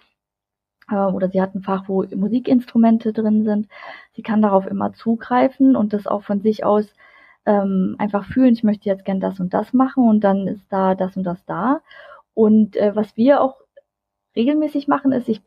Ähm, 0.90 1.14
oder 1.14 1.28
sie 1.28 1.40
hat 1.42 1.54
ein 1.54 1.62
Fach, 1.62 1.88
wo 1.88 2.04
Musikinstrumente 2.14 3.12
drin 3.12 3.44
sind. 3.44 3.68
Sie 4.14 4.22
kann 4.22 4.42
darauf 4.42 4.66
immer 4.66 4.92
zugreifen 4.92 5.76
und 5.76 5.92
das 5.92 6.06
auch 6.06 6.22
von 6.22 6.40
sich 6.40 6.64
aus 6.64 6.94
ähm, 7.46 7.96
einfach 7.98 8.26
fühlen, 8.26 8.52
ich 8.54 8.64
möchte 8.64 8.88
jetzt 8.88 9.04
gern 9.04 9.20
das 9.20 9.40
und 9.40 9.54
das 9.54 9.72
machen 9.72 10.08
und 10.08 10.20
dann 10.20 10.48
ist 10.48 10.66
da 10.70 10.94
das 10.94 11.16
und 11.16 11.24
das 11.24 11.44
da. 11.46 11.80
Und 12.34 12.76
äh, 12.76 12.94
was 12.94 13.16
wir 13.16 13.40
auch 13.40 13.56
regelmäßig 14.36 14.88
machen, 14.88 15.12
ist, 15.12 15.28
ich 15.28 15.42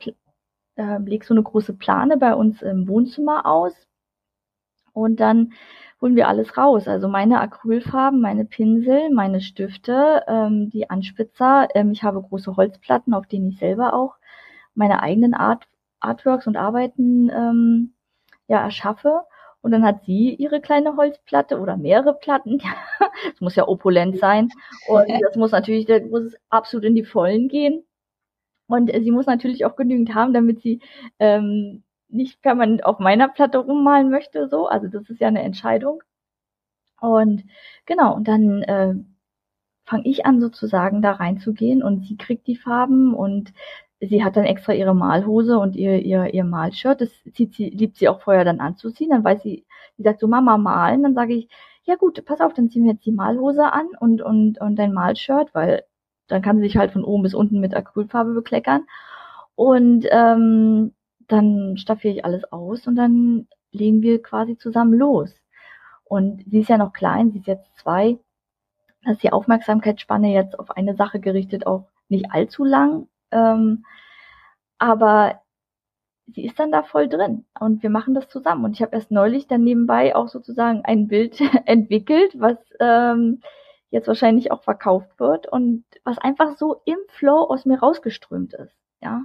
äh, 0.75 0.97
lege 0.99 1.25
so 1.25 1.33
eine 1.33 1.43
große 1.43 1.73
Plane 1.73 2.17
bei 2.17 2.33
uns 2.35 2.61
im 2.61 2.87
Wohnzimmer 2.87 3.45
aus 3.45 3.73
und 4.93 5.19
dann 5.19 5.53
holen 6.01 6.15
wir 6.15 6.27
alles 6.27 6.57
raus. 6.57 6.87
Also 6.87 7.07
meine 7.07 7.41
Acrylfarben, 7.41 8.21
meine 8.21 8.45
Pinsel, 8.45 9.09
meine 9.11 9.41
Stifte, 9.41 10.23
ähm, 10.27 10.69
die 10.69 10.89
Anspitzer. 10.89 11.67
Ähm, 11.75 11.91
ich 11.91 12.03
habe 12.03 12.21
große 12.21 12.55
Holzplatten, 12.55 13.13
auf 13.13 13.27
denen 13.27 13.49
ich 13.49 13.59
selber 13.59 13.93
auch 13.93 14.15
meine 14.75 15.01
eigenen 15.01 15.33
Art, 15.33 15.67
Artworks 15.99 16.47
und 16.47 16.57
Arbeiten 16.57 17.29
ähm, 17.29 17.93
ja, 18.47 18.63
erschaffe. 18.63 19.21
Und 19.61 19.71
dann 19.71 19.83
hat 19.83 20.05
sie 20.05 20.35
ihre 20.35 20.61
kleine 20.61 20.95
Holzplatte 20.95 21.59
oder 21.59 21.77
mehrere 21.77 22.13
Platten. 22.13 22.61
Es 23.33 23.41
muss 23.41 23.55
ja 23.55 23.67
opulent 23.67 24.17
sein. 24.17 24.49
Und 24.87 25.05
das 25.21 25.35
muss 25.35 25.51
natürlich, 25.51 25.85
das 25.85 26.03
muss 26.09 26.35
absolut 26.49 26.85
in 26.85 26.95
die 26.95 27.03
Vollen 27.03 27.49
gehen. 27.49 27.83
Und 28.69 28.91
sie 28.91 29.11
muss 29.11 29.25
natürlich 29.25 29.65
auch 29.65 29.75
genügend 29.75 30.13
haben, 30.15 30.33
damit 30.33 30.61
sie 30.61 30.79
ähm, 31.19 31.83
nicht 32.07 32.41
permanent 32.41 32.85
auf 32.85 32.99
meiner 32.99 33.27
Platte 33.27 33.57
rummalen 33.59 34.09
möchte, 34.11 34.47
so. 34.47 34.67
Also 34.67 34.87
das 34.87 35.09
ist 35.09 35.19
ja 35.19 35.27
eine 35.27 35.41
Entscheidung. 35.43 36.03
Und 37.01 37.43
genau, 37.85 38.15
und 38.15 38.27
dann 38.27 38.61
äh, 38.63 38.95
fange 39.85 40.05
ich 40.05 40.25
an 40.25 40.41
sozusagen 40.41 41.01
da 41.01 41.13
reinzugehen 41.13 41.81
und 41.83 42.05
sie 42.05 42.17
kriegt 42.17 42.47
die 42.47 42.57
Farben 42.57 43.13
und 43.15 43.53
sie 44.01 44.23
hat 44.23 44.37
dann 44.37 44.45
extra 44.45 44.73
ihre 44.73 44.95
Malhose 44.95 45.57
und 45.59 45.75
ihr, 45.75 45.99
ihr, 45.99 46.33
ihr 46.33 46.43
Malshirt. 46.43 47.01
Das 47.01 47.11
zieht 47.33 47.53
sie, 47.55 47.69
liebt 47.69 47.97
sie 47.97 48.07
auch 48.09 48.21
vorher 48.21 48.45
dann 48.45 48.59
anzuziehen. 48.59 49.09
Dann 49.11 49.23
weiß 49.23 49.41
sie, 49.43 49.65
sie 49.97 50.03
sagt 50.03 50.19
so, 50.19 50.27
Mama, 50.27 50.57
malen. 50.57 51.03
Dann 51.03 51.15
sage 51.15 51.33
ich, 51.33 51.49
ja 51.83 51.95
gut, 51.95 52.23
pass 52.25 52.41
auf, 52.41 52.53
dann 52.53 52.69
ziehen 52.69 52.83
wir 52.85 52.93
jetzt 52.93 53.05
die 53.05 53.11
Malhose 53.11 53.71
an 53.73 53.87
und, 53.99 54.21
und, 54.21 54.61
und 54.61 54.75
dein 54.77 54.93
Malshirt, 54.93 55.53
weil 55.55 55.83
dann 56.29 56.41
kann 56.41 56.57
sie 56.57 56.63
sich 56.63 56.77
halt 56.77 56.91
von 56.91 57.03
oben 57.03 57.23
bis 57.23 57.33
unten 57.33 57.59
mit 57.59 57.75
Acrylfarbe 57.75 58.33
bekleckern. 58.33 58.85
Und 59.55 60.05
ähm, 60.09 60.93
dann 61.27 61.77
staffiere 61.77 62.13
ich 62.13 62.25
alles 62.25 62.49
aus 62.51 62.87
und 62.87 62.95
dann 62.95 63.47
legen 63.71 64.01
wir 64.01 64.21
quasi 64.21 64.57
zusammen 64.57 64.93
los. 64.93 65.35
Und 66.05 66.43
sie 66.49 66.61
ist 66.61 66.69
ja 66.69 66.77
noch 66.77 66.93
klein, 66.93 67.31
sie 67.31 67.39
ist 67.39 67.47
jetzt 67.47 67.75
zwei. 67.77 68.17
Da 69.03 69.11
ist 69.11 69.23
die 69.23 69.31
Aufmerksamkeitsspanne 69.31 70.33
jetzt 70.33 70.57
auf 70.57 70.71
eine 70.71 70.95
Sache 70.95 71.19
gerichtet 71.19 71.67
auch 71.67 71.85
nicht 72.09 72.31
allzu 72.31 72.63
lang. 72.63 73.07
Ähm, 73.31 73.85
aber 74.77 75.41
sie 76.33 76.45
ist 76.45 76.59
dann 76.59 76.71
da 76.71 76.83
voll 76.83 77.07
drin 77.09 77.45
und 77.59 77.83
wir 77.83 77.89
machen 77.89 78.13
das 78.13 78.27
zusammen. 78.29 78.65
Und 78.65 78.73
ich 78.73 78.81
habe 78.81 78.95
erst 78.95 79.11
neulich 79.11 79.47
dann 79.47 79.63
nebenbei 79.63 80.15
auch 80.15 80.27
sozusagen 80.27 80.81
ein 80.83 81.07
Bild 81.07 81.39
entwickelt, 81.65 82.33
was 82.39 82.57
ähm, 82.79 83.41
jetzt 83.89 84.07
wahrscheinlich 84.07 84.51
auch 84.51 84.63
verkauft 84.63 85.19
wird 85.19 85.47
und 85.47 85.83
was 86.03 86.17
einfach 86.19 86.57
so 86.57 86.81
im 86.85 86.97
Flow 87.07 87.43
aus 87.49 87.65
mir 87.65 87.79
rausgeströmt 87.79 88.53
ist. 88.53 88.75
Ja. 89.01 89.23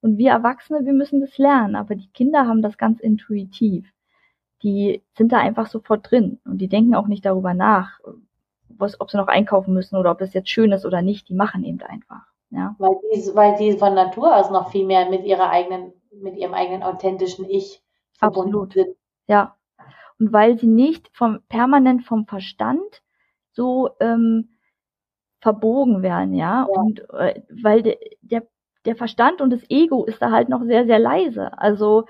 Und 0.00 0.18
wir 0.18 0.30
Erwachsene, 0.30 0.84
wir 0.84 0.92
müssen 0.92 1.20
das 1.20 1.36
lernen, 1.38 1.76
aber 1.76 1.94
die 1.94 2.08
Kinder 2.08 2.46
haben 2.46 2.62
das 2.62 2.78
ganz 2.78 3.00
intuitiv. 3.00 3.90
Die 4.62 5.02
sind 5.16 5.32
da 5.32 5.38
einfach 5.38 5.66
sofort 5.66 6.10
drin 6.10 6.40
und 6.44 6.58
die 6.58 6.68
denken 6.68 6.94
auch 6.94 7.08
nicht 7.08 7.24
darüber 7.24 7.54
nach, 7.54 8.00
was, 8.68 9.00
ob 9.00 9.10
sie 9.10 9.16
noch 9.16 9.28
einkaufen 9.28 9.74
müssen 9.74 9.96
oder 9.96 10.10
ob 10.10 10.18
das 10.18 10.34
jetzt 10.34 10.50
schön 10.50 10.72
ist 10.72 10.86
oder 10.86 11.02
nicht. 11.02 11.28
Die 11.28 11.34
machen 11.34 11.64
eben 11.64 11.82
einfach. 11.82 12.26
Ja. 12.50 12.74
Weil 12.78 12.96
die, 13.12 13.34
weil 13.34 13.56
die 13.56 13.76
von 13.76 13.94
Natur 13.94 14.36
aus 14.36 14.50
noch 14.50 14.70
viel 14.70 14.86
mehr 14.86 15.10
mit 15.10 15.24
ihrer 15.24 15.50
eigenen, 15.50 15.92
mit 16.10 16.36
ihrem 16.36 16.54
eigenen 16.54 16.82
authentischen 16.82 17.48
Ich 17.48 17.82
verbunden 18.12 18.48
Absolut. 18.50 18.72
sind. 18.72 18.96
Ja. 19.26 19.56
Und 20.18 20.32
weil 20.32 20.58
sie 20.58 20.66
nicht 20.66 21.10
vom 21.12 21.40
permanent 21.48 22.04
vom 22.04 22.26
Verstand 22.26 23.02
so 23.56 23.90
ähm, 24.00 24.58
verbogen 25.40 26.02
werden, 26.02 26.34
ja. 26.34 26.62
ja. 26.62 26.80
Und 26.80 27.08
äh, 27.10 27.42
weil 27.50 27.82
de, 27.82 27.98
der 28.22 28.46
der 28.86 28.96
Verstand 28.96 29.40
und 29.40 29.50
das 29.50 29.68
Ego 29.68 30.04
ist 30.04 30.22
da 30.22 30.30
halt 30.30 30.48
noch 30.48 30.62
sehr, 30.62 30.86
sehr 30.86 30.98
leise. 30.98 31.58
Also 31.58 32.06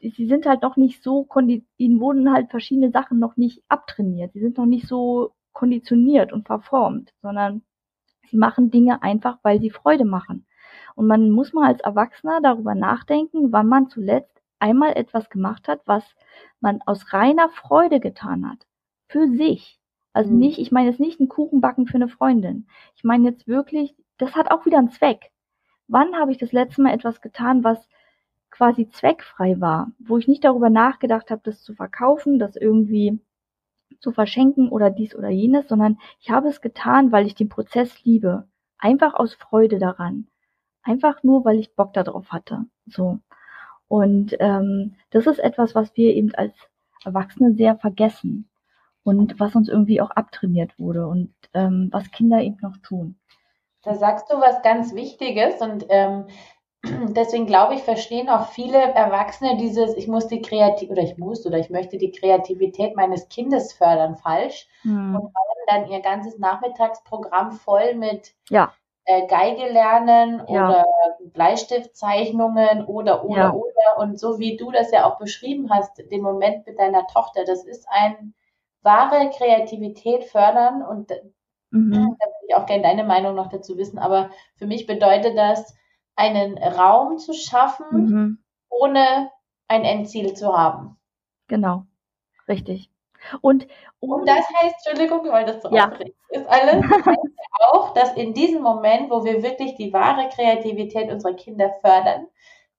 sie 0.00 0.26
sind 0.26 0.46
halt 0.46 0.62
noch 0.62 0.76
nicht 0.76 1.02
so, 1.02 1.28
ihnen 1.76 2.00
wurden 2.00 2.32
halt 2.32 2.50
verschiedene 2.50 2.90
Sachen 2.90 3.18
noch 3.18 3.36
nicht 3.36 3.62
abtrainiert. 3.68 4.32
Sie 4.32 4.40
sind 4.40 4.56
noch 4.56 4.66
nicht 4.66 4.86
so 4.86 5.34
konditioniert 5.52 6.32
und 6.32 6.46
verformt, 6.46 7.12
sondern 7.20 7.62
sie 8.28 8.36
machen 8.36 8.70
Dinge 8.70 9.02
einfach, 9.02 9.38
weil 9.42 9.60
sie 9.60 9.70
Freude 9.70 10.04
machen. 10.04 10.46
Und 10.94 11.08
man 11.08 11.30
muss 11.30 11.52
mal 11.52 11.66
als 11.66 11.80
Erwachsener 11.80 12.40
darüber 12.40 12.74
nachdenken, 12.74 13.52
wann 13.52 13.66
man 13.66 13.88
zuletzt 13.88 14.40
einmal 14.60 14.92
etwas 14.92 15.28
gemacht 15.30 15.66
hat, 15.66 15.80
was 15.86 16.04
man 16.60 16.80
aus 16.86 17.12
reiner 17.12 17.48
Freude 17.50 17.98
getan 17.98 18.48
hat. 18.48 18.66
Für 19.08 19.26
sich. 19.26 19.79
Also 20.12 20.30
mhm. 20.30 20.38
nicht, 20.38 20.58
ich 20.58 20.72
meine 20.72 20.90
jetzt 20.90 21.00
nicht 21.00 21.20
einen 21.20 21.28
Kuchen 21.28 21.60
backen 21.60 21.86
für 21.86 21.96
eine 21.96 22.08
Freundin. 22.08 22.66
Ich 22.96 23.04
meine 23.04 23.28
jetzt 23.28 23.46
wirklich, 23.46 23.94
das 24.18 24.34
hat 24.34 24.50
auch 24.50 24.66
wieder 24.66 24.78
einen 24.78 24.90
Zweck. 24.90 25.30
Wann 25.88 26.16
habe 26.16 26.32
ich 26.32 26.38
das 26.38 26.52
letzte 26.52 26.82
Mal 26.82 26.94
etwas 26.94 27.20
getan, 27.20 27.64
was 27.64 27.88
quasi 28.50 28.88
zweckfrei 28.88 29.60
war, 29.60 29.92
wo 29.98 30.18
ich 30.18 30.28
nicht 30.28 30.44
darüber 30.44 30.70
nachgedacht 30.70 31.30
habe, 31.30 31.40
das 31.44 31.62
zu 31.62 31.74
verkaufen, 31.74 32.38
das 32.38 32.56
irgendwie 32.56 33.20
zu 34.00 34.12
verschenken 34.12 34.68
oder 34.68 34.90
dies 34.90 35.14
oder 35.14 35.30
jenes, 35.30 35.68
sondern 35.68 35.98
ich 36.20 36.30
habe 36.30 36.48
es 36.48 36.60
getan, 36.60 37.12
weil 37.12 37.26
ich 37.26 37.34
den 37.34 37.48
Prozess 37.48 38.04
liebe. 38.04 38.48
Einfach 38.78 39.14
aus 39.14 39.34
Freude 39.34 39.78
daran. 39.78 40.26
Einfach 40.82 41.22
nur, 41.22 41.44
weil 41.44 41.58
ich 41.58 41.74
Bock 41.74 41.92
darauf 41.92 42.32
hatte. 42.32 42.64
So. 42.86 43.18
Und 43.88 44.36
ähm, 44.40 44.94
das 45.10 45.26
ist 45.26 45.38
etwas, 45.38 45.74
was 45.74 45.96
wir 45.96 46.14
eben 46.14 46.34
als 46.34 46.54
Erwachsene 47.04 47.54
sehr 47.54 47.76
vergessen 47.76 48.49
und 49.18 49.40
was 49.40 49.54
uns 49.54 49.68
irgendwie 49.68 50.00
auch 50.00 50.10
abtrainiert 50.10 50.78
wurde 50.78 51.06
und 51.06 51.34
ähm, 51.54 51.88
was 51.92 52.10
Kinder 52.10 52.40
eben 52.40 52.58
noch 52.62 52.76
tun. 52.78 53.16
Da 53.82 53.94
sagst 53.94 54.30
du 54.30 54.40
was 54.40 54.62
ganz 54.62 54.94
Wichtiges 54.94 55.60
und 55.60 55.86
ähm, 55.88 56.26
deswegen 56.84 57.46
glaube 57.46 57.74
ich, 57.74 57.82
verstehen 57.82 58.28
auch 58.28 58.48
viele 58.48 58.78
Erwachsene 58.78 59.56
dieses, 59.56 59.96
ich 59.96 60.08
muss 60.08 60.28
die 60.28 60.42
Kreativität 60.42 60.90
oder 60.90 61.02
ich 61.02 61.18
muss 61.18 61.46
oder 61.46 61.58
ich 61.58 61.70
möchte 61.70 61.98
die 61.98 62.10
Kreativität 62.10 62.96
meines 62.96 63.28
Kindes 63.28 63.72
fördern 63.72 64.16
falsch 64.16 64.68
hm. 64.82 65.14
und 65.14 65.32
bauen 65.32 65.50
dann 65.66 65.88
ihr 65.88 66.00
ganzes 66.00 66.38
Nachmittagsprogramm 66.38 67.52
voll 67.52 67.94
mit 67.94 68.34
ja. 68.48 68.72
äh, 69.04 69.26
Geige 69.26 69.70
lernen 69.70 70.42
ja. 70.48 70.68
oder 70.68 70.86
Bleistiftzeichnungen 71.32 72.84
oder 72.86 73.24
oder 73.24 73.36
ja. 73.36 73.52
oder 73.52 73.98
und 73.98 74.18
so 74.18 74.38
wie 74.38 74.56
du 74.56 74.70
das 74.70 74.90
ja 74.90 75.04
auch 75.04 75.18
beschrieben 75.18 75.70
hast, 75.70 75.98
den 76.10 76.22
Moment 76.22 76.66
mit 76.66 76.78
deiner 76.78 77.06
Tochter, 77.06 77.44
das 77.44 77.64
ist 77.64 77.86
ein 77.90 78.34
wahre 78.82 79.30
Kreativität 79.30 80.24
fördern 80.24 80.82
und 80.82 81.10
mhm. 81.70 81.92
da 81.92 81.98
würde 81.98 82.46
ich 82.48 82.54
auch 82.54 82.66
gerne 82.66 82.82
deine 82.82 83.04
Meinung 83.04 83.34
noch 83.34 83.48
dazu 83.48 83.76
wissen, 83.76 83.98
aber 83.98 84.30
für 84.56 84.66
mich 84.66 84.86
bedeutet 84.86 85.36
das, 85.36 85.76
einen 86.16 86.58
Raum 86.58 87.18
zu 87.18 87.32
schaffen, 87.32 87.86
mhm. 87.92 88.38
ohne 88.68 89.30
ein 89.68 89.84
Endziel 89.84 90.34
zu 90.34 90.56
haben. 90.56 90.98
Genau, 91.48 91.84
richtig. 92.48 92.90
Und, 93.40 93.66
und 94.00 94.26
das 94.26 94.44
heißt, 94.60 94.86
Entschuldigung, 94.86 95.30
weil 95.30 95.44
das 95.44 95.62
so 95.62 95.70
ja. 95.70 95.88
aufregend 95.88 96.14
ist 96.30 96.46
alles, 96.48 96.80
das 96.88 97.06
heißt 97.06 97.18
auch, 97.72 97.92
dass 97.94 98.16
in 98.16 98.34
diesem 98.34 98.62
Moment, 98.62 99.10
wo 99.10 99.24
wir 99.24 99.42
wirklich 99.42 99.74
die 99.74 99.92
wahre 99.92 100.28
Kreativität 100.28 101.10
unserer 101.10 101.34
Kinder 101.34 101.70
fördern, 101.80 102.26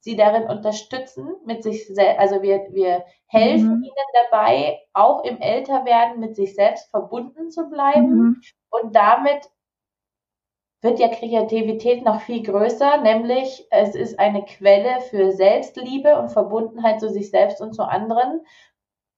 sie 0.01 0.15
darin 0.15 0.43
unterstützen, 0.43 1.35
mit 1.45 1.63
sich 1.63 1.87
selbst, 1.87 2.19
also 2.19 2.41
wir, 2.41 2.67
wir 2.71 3.05
helfen 3.27 3.77
mhm. 3.77 3.83
ihnen 3.83 4.29
dabei, 4.29 4.79
auch 4.93 5.23
im 5.23 5.39
Älterwerden 5.39 6.19
mit 6.19 6.35
sich 6.35 6.55
selbst 6.55 6.89
verbunden 6.89 7.49
zu 7.49 7.69
bleiben 7.69 8.15
mhm. 8.15 8.41
und 8.69 8.95
damit 8.95 9.49
wird 10.81 10.99
ja 10.99 11.09
Kreativität 11.09 12.03
noch 12.03 12.21
viel 12.21 12.41
größer, 12.41 13.01
nämlich 13.01 13.67
es 13.69 13.93
ist 13.93 14.19
eine 14.19 14.43
Quelle 14.43 15.01
für 15.01 15.31
Selbstliebe 15.31 16.19
und 16.19 16.29
Verbundenheit 16.29 16.99
zu 16.99 17.09
sich 17.09 17.29
selbst 17.29 17.61
und 17.61 17.73
zu 17.73 17.83
anderen 17.83 18.41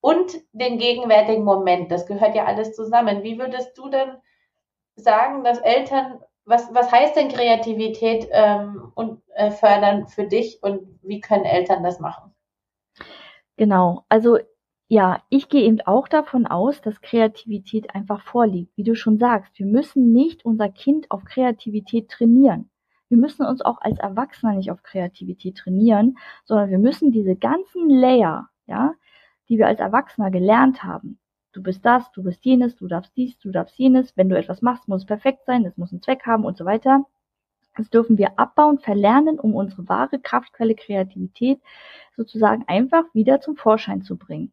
und 0.02 0.42
den 0.52 0.78
gegenwärtigen 0.78 1.46
Moment. 1.46 1.90
Das 1.90 2.06
gehört 2.06 2.36
ja 2.36 2.44
alles 2.44 2.76
zusammen. 2.76 3.24
Wie 3.24 3.40
würdest 3.40 3.78
du 3.78 3.88
denn 3.88 4.18
sagen, 4.96 5.46
dass 5.46 5.60
Eltern, 5.60 6.20
was, 6.46 6.74
was 6.74 6.92
heißt 6.92 7.16
denn 7.16 7.30
Kreativität 7.30 8.28
ähm, 8.32 8.92
und 8.96 9.22
äh, 9.36 9.52
fördern 9.52 10.08
für 10.08 10.26
dich 10.26 10.62
und 10.62 11.00
wie 11.02 11.22
können 11.22 11.46
Eltern 11.46 11.84
das 11.84 12.00
machen? 12.00 12.34
Genau, 13.58 14.06
also 14.10 14.38
ja, 14.88 15.24
ich 15.30 15.50
gehe 15.50 15.64
eben 15.64 15.82
auch 15.82 16.08
davon 16.08 16.46
aus, 16.46 16.82
dass 16.82 17.02
Kreativität 17.02 17.96
einfach 17.96 18.22
vorliegt. 18.22 18.76
Wie 18.78 18.84
du 18.84 18.96
schon 18.96 19.18
sagst, 19.18 19.58
wir 19.58 19.66
müssen 19.66 20.12
nicht 20.12 20.46
unser 20.46 20.70
Kind 20.70 21.10
auf 21.10 21.24
Kreativität 21.26 22.10
trainieren. 22.10 22.70
Wir 23.10 23.18
müssen 23.18 23.46
uns 23.46 23.62
auch 23.62 23.80
als 23.82 24.00
Erwachsener 24.00 24.54
nicht 24.54 24.72
auf 24.72 24.84
Kreativität 24.84 25.58
trainieren, 25.58 26.18
sondern 26.46 26.70
wir 26.70 26.80
müssen 26.80 27.12
diese 27.12 27.36
ganzen 27.36 27.90
Layer, 27.90 28.50
ja, 28.66 28.94
die 29.50 29.58
wir 29.58 29.68
als 29.68 29.80
Erwachsener 29.80 30.32
gelernt 30.32 30.84
haben. 30.84 31.20
Du 31.54 31.64
bist 31.64 31.86
das, 31.86 32.12
du 32.12 32.24
bist 32.24 32.44
jenes, 32.46 32.76
du 32.76 32.88
darfst 32.88 33.16
dies, 33.16 33.40
du 33.40 33.52
darfst 33.52 33.78
jenes. 33.78 34.18
Wenn 34.18 34.30
du 34.30 34.38
etwas 34.38 34.62
machst, 34.62 34.88
muss 34.88 35.02
es 35.02 35.08
perfekt 35.08 35.46
sein, 35.46 35.66
es 35.66 35.78
muss 35.78 35.92
einen 35.92 36.02
Zweck 36.02 36.26
haben 36.26 36.46
und 36.46 36.58
so 36.58 36.66
weiter. 36.66 37.06
Das 37.78 37.90
dürfen 37.90 38.18
wir 38.18 38.40
abbauen, 38.40 38.80
verlernen, 38.80 39.40
um 39.40 39.56
unsere 39.56 39.88
wahre 39.90 40.20
Kraftquelle 40.20 40.76
Kreativität 40.76 41.62
sozusagen 42.16 42.66
einfach 42.68 43.06
wieder 43.14 43.42
zum 43.42 43.56
Vorschein 43.56 44.02
zu 44.04 44.18
bringen. 44.18 44.52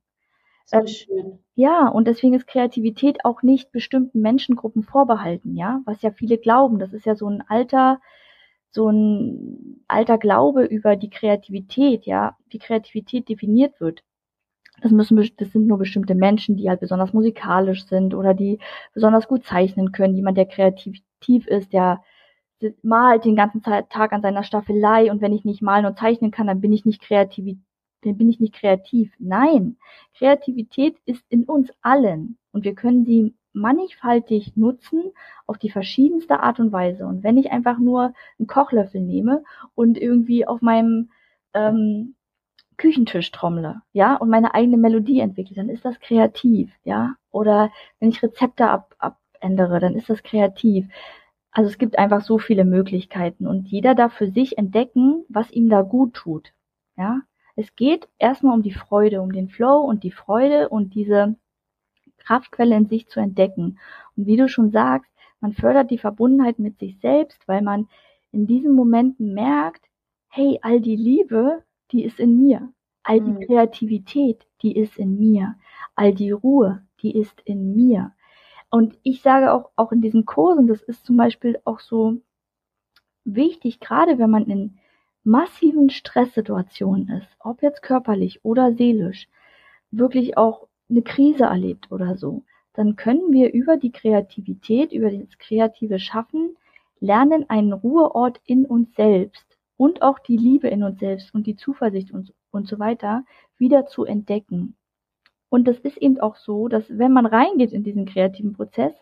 Sehr 0.64 0.86
schön. 0.86 1.38
Ja, 1.56 1.88
und 1.88 2.06
deswegen 2.06 2.34
ist 2.34 2.46
Kreativität 2.46 3.24
auch 3.24 3.42
nicht 3.42 3.72
bestimmten 3.72 4.20
Menschengruppen 4.20 4.82
vorbehalten, 4.84 5.56
ja, 5.56 5.82
was 5.84 6.00
ja 6.02 6.12
viele 6.12 6.38
glauben. 6.38 6.78
Das 6.78 6.92
ist 6.92 7.06
ja 7.06 7.16
so 7.16 7.28
ein 7.28 7.42
alter, 7.48 8.00
so 8.70 8.88
ein 8.88 9.84
alter 9.88 10.16
Glaube 10.16 10.64
über 10.64 10.96
die 10.96 11.10
Kreativität, 11.10 12.06
ja, 12.06 12.36
wie 12.48 12.58
Kreativität 12.58 13.28
definiert 13.28 13.80
wird. 13.80 14.02
Das 14.80 14.92
müssen, 14.92 15.16
das 15.36 15.52
sind 15.52 15.66
nur 15.66 15.78
bestimmte 15.78 16.14
Menschen, 16.14 16.56
die 16.56 16.68
halt 16.68 16.80
besonders 16.80 17.12
musikalisch 17.12 17.86
sind 17.86 18.14
oder 18.14 18.34
die 18.34 18.58
besonders 18.94 19.28
gut 19.28 19.44
zeichnen 19.44 19.92
können. 19.92 20.14
Jemand, 20.14 20.38
der 20.38 20.46
kreativ 20.46 21.02
ist, 21.46 21.72
der 21.72 22.02
malt 22.82 23.24
den 23.24 23.36
ganzen 23.36 23.62
Tag 23.62 24.12
an 24.12 24.22
seiner 24.22 24.42
Staffelei 24.42 25.10
und 25.10 25.20
wenn 25.20 25.32
ich 25.32 25.44
nicht 25.44 25.62
malen 25.62 25.86
und 25.86 25.98
zeichnen 25.98 26.30
kann, 26.30 26.46
dann 26.46 26.60
bin 26.60 26.72
ich 26.72 26.84
nicht 26.84 27.00
kreativ, 27.00 27.58
dann 28.02 28.16
bin 28.16 28.28
ich 28.28 28.40
nicht 28.40 28.54
kreativ. 28.54 29.12
Nein, 29.18 29.76
Kreativität 30.16 30.96
ist 31.06 31.24
in 31.28 31.44
uns 31.44 31.70
allen 31.82 32.38
und 32.52 32.64
wir 32.64 32.74
können 32.74 33.04
sie 33.04 33.34
mannigfaltig 33.52 34.56
nutzen 34.56 35.12
auf 35.46 35.58
die 35.58 35.70
verschiedenste 35.70 36.40
Art 36.40 36.60
und 36.60 36.72
Weise. 36.72 37.06
Und 37.06 37.24
wenn 37.24 37.36
ich 37.36 37.50
einfach 37.50 37.78
nur 37.78 38.12
einen 38.38 38.46
Kochlöffel 38.46 39.00
nehme 39.00 39.42
und 39.74 39.98
irgendwie 39.98 40.46
auf 40.46 40.60
meinem 40.62 41.10
ähm, 41.54 42.14
Küchentisch 42.80 43.30
trommle, 43.30 43.82
ja, 43.92 44.16
und 44.16 44.30
meine 44.30 44.54
eigene 44.54 44.78
Melodie 44.78 45.20
entwickle, 45.20 45.54
dann 45.54 45.68
ist 45.68 45.84
das 45.84 46.00
kreativ, 46.00 46.72
ja. 46.82 47.16
Oder 47.30 47.70
wenn 47.98 48.08
ich 48.08 48.22
Rezepte 48.22 48.68
ab, 48.68 48.94
abändere, 48.98 49.80
dann 49.80 49.94
ist 49.94 50.08
das 50.08 50.22
kreativ. 50.22 50.88
Also 51.50 51.68
es 51.68 51.76
gibt 51.76 51.98
einfach 51.98 52.22
so 52.22 52.38
viele 52.38 52.64
Möglichkeiten 52.64 53.46
und 53.46 53.68
jeder 53.68 53.94
darf 53.94 54.14
für 54.14 54.30
sich 54.30 54.56
entdecken, 54.56 55.24
was 55.28 55.50
ihm 55.50 55.68
da 55.68 55.82
gut 55.82 56.14
tut, 56.14 56.54
ja. 56.96 57.20
Es 57.54 57.76
geht 57.76 58.08
erstmal 58.18 58.54
um 58.54 58.62
die 58.62 58.72
Freude, 58.72 59.20
um 59.20 59.30
den 59.30 59.50
Flow 59.50 59.80
und 59.80 60.02
die 60.02 60.12
Freude 60.12 60.70
und 60.70 60.94
diese 60.94 61.36
Kraftquelle 62.16 62.74
in 62.76 62.86
sich 62.86 63.08
zu 63.08 63.20
entdecken. 63.20 63.78
Und 64.16 64.26
wie 64.26 64.38
du 64.38 64.48
schon 64.48 64.70
sagst, 64.70 65.12
man 65.40 65.52
fördert 65.52 65.90
die 65.90 65.98
Verbundenheit 65.98 66.58
mit 66.58 66.78
sich 66.78 66.98
selbst, 67.00 67.46
weil 67.46 67.60
man 67.60 67.88
in 68.32 68.46
diesen 68.46 68.72
Momenten 68.72 69.34
merkt, 69.34 69.84
hey, 70.28 70.58
all 70.62 70.80
die 70.80 70.96
Liebe, 70.96 71.62
die 71.92 72.04
ist 72.04 72.20
in 72.20 72.36
mir. 72.36 72.72
All 73.02 73.20
die 73.20 73.32
mhm. 73.32 73.40
Kreativität, 73.40 74.46
die 74.62 74.76
ist 74.76 74.98
in 74.98 75.18
mir. 75.18 75.56
All 75.94 76.14
die 76.14 76.30
Ruhe, 76.30 76.82
die 77.02 77.16
ist 77.16 77.40
in 77.44 77.74
mir. 77.74 78.12
Und 78.70 78.98
ich 79.02 79.22
sage 79.22 79.52
auch, 79.52 79.70
auch 79.76 79.92
in 79.92 80.00
diesen 80.00 80.26
Kursen, 80.26 80.66
das 80.66 80.82
ist 80.82 81.04
zum 81.04 81.16
Beispiel 81.16 81.58
auch 81.64 81.80
so 81.80 82.18
wichtig, 83.24 83.80
gerade 83.80 84.18
wenn 84.18 84.30
man 84.30 84.46
in 84.46 84.78
massiven 85.24 85.90
Stresssituationen 85.90 87.08
ist, 87.08 87.28
ob 87.40 87.62
jetzt 87.62 87.82
körperlich 87.82 88.44
oder 88.44 88.72
seelisch, 88.72 89.28
wirklich 89.90 90.36
auch 90.36 90.68
eine 90.88 91.02
Krise 91.02 91.44
erlebt 91.44 91.90
oder 91.90 92.16
so, 92.16 92.44
dann 92.74 92.96
können 92.96 93.32
wir 93.32 93.52
über 93.52 93.76
die 93.76 93.92
Kreativität, 93.92 94.92
über 94.92 95.10
das 95.10 95.38
kreative 95.38 95.98
Schaffen 95.98 96.56
lernen, 97.00 97.48
einen 97.48 97.72
Ruheort 97.72 98.40
in 98.44 98.64
uns 98.64 98.94
selbst 98.94 99.49
und 99.80 100.02
auch 100.02 100.18
die 100.18 100.36
Liebe 100.36 100.68
in 100.68 100.82
uns 100.82 101.00
selbst 101.00 101.32
und 101.32 101.46
die 101.46 101.56
Zuversicht 101.56 102.10
und, 102.12 102.34
und 102.50 102.68
so 102.68 102.78
weiter 102.78 103.24
wieder 103.56 103.86
zu 103.86 104.04
entdecken. 104.04 104.76
Und 105.48 105.66
das 105.66 105.78
ist 105.78 105.96
eben 105.96 106.20
auch 106.20 106.36
so, 106.36 106.68
dass 106.68 106.98
wenn 106.98 107.14
man 107.14 107.24
reingeht 107.24 107.72
in 107.72 107.82
diesen 107.82 108.04
kreativen 108.04 108.52
Prozess, 108.52 108.92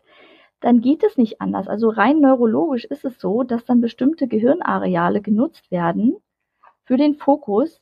dann 0.60 0.80
geht 0.80 1.02
es 1.02 1.16
nicht 1.16 1.40
anders. 1.40 1.66
Also 1.66 1.88
rein 1.88 2.20
neurologisch 2.20 2.84
ist 2.84 3.04
es 3.04 3.18
so, 3.18 3.42
dass 3.42 3.64
dann 3.64 3.80
bestimmte 3.80 4.28
Gehirnareale 4.28 5.20
genutzt 5.20 5.68
werden 5.72 6.14
für 6.84 6.96
den 6.96 7.16
Fokus, 7.16 7.80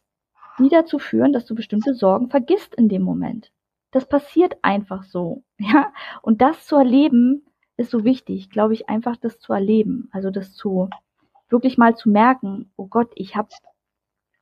die 0.58 0.70
dazu 0.70 0.98
führen, 0.98 1.34
dass 1.34 1.44
du 1.44 1.54
bestimmte 1.54 1.92
Sorgen 1.92 2.30
vergisst 2.30 2.74
in 2.76 2.88
dem 2.88 3.02
Moment. 3.02 3.52
Das 3.90 4.08
passiert 4.08 4.56
einfach 4.62 5.02
so, 5.02 5.42
ja. 5.58 5.92
Und 6.22 6.40
das 6.40 6.64
zu 6.64 6.76
erleben 6.76 7.44
ist 7.76 7.90
so 7.90 8.04
wichtig, 8.04 8.48
glaube 8.48 8.72
ich, 8.72 8.88
einfach 8.88 9.18
das 9.18 9.38
zu 9.38 9.52
erleben. 9.52 10.08
Also 10.12 10.30
das 10.30 10.54
zu 10.54 10.88
wirklich 11.48 11.78
mal 11.78 11.96
zu 11.96 12.10
merken, 12.10 12.72
oh 12.76 12.86
Gott, 12.86 13.10
ich 13.14 13.36
habe 13.36 13.48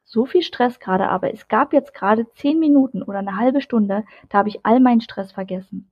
so 0.05 0.27
viel 0.27 0.43
Stress 0.43 0.79
gerade, 0.79 1.09
aber 1.09 1.33
es 1.33 1.49
gab 1.49 1.73
jetzt 1.73 1.95
gerade 1.95 2.31
zehn 2.35 2.59
Minuten 2.59 3.03
oder 3.03 3.19
eine 3.19 3.37
halbe 3.37 3.61
Stunde, 3.61 4.05
da 4.29 4.39
habe 4.39 4.49
ich 4.49 4.65
all 4.65 4.81
meinen 4.81 5.01
Stress 5.01 5.33
vergessen. 5.33 5.91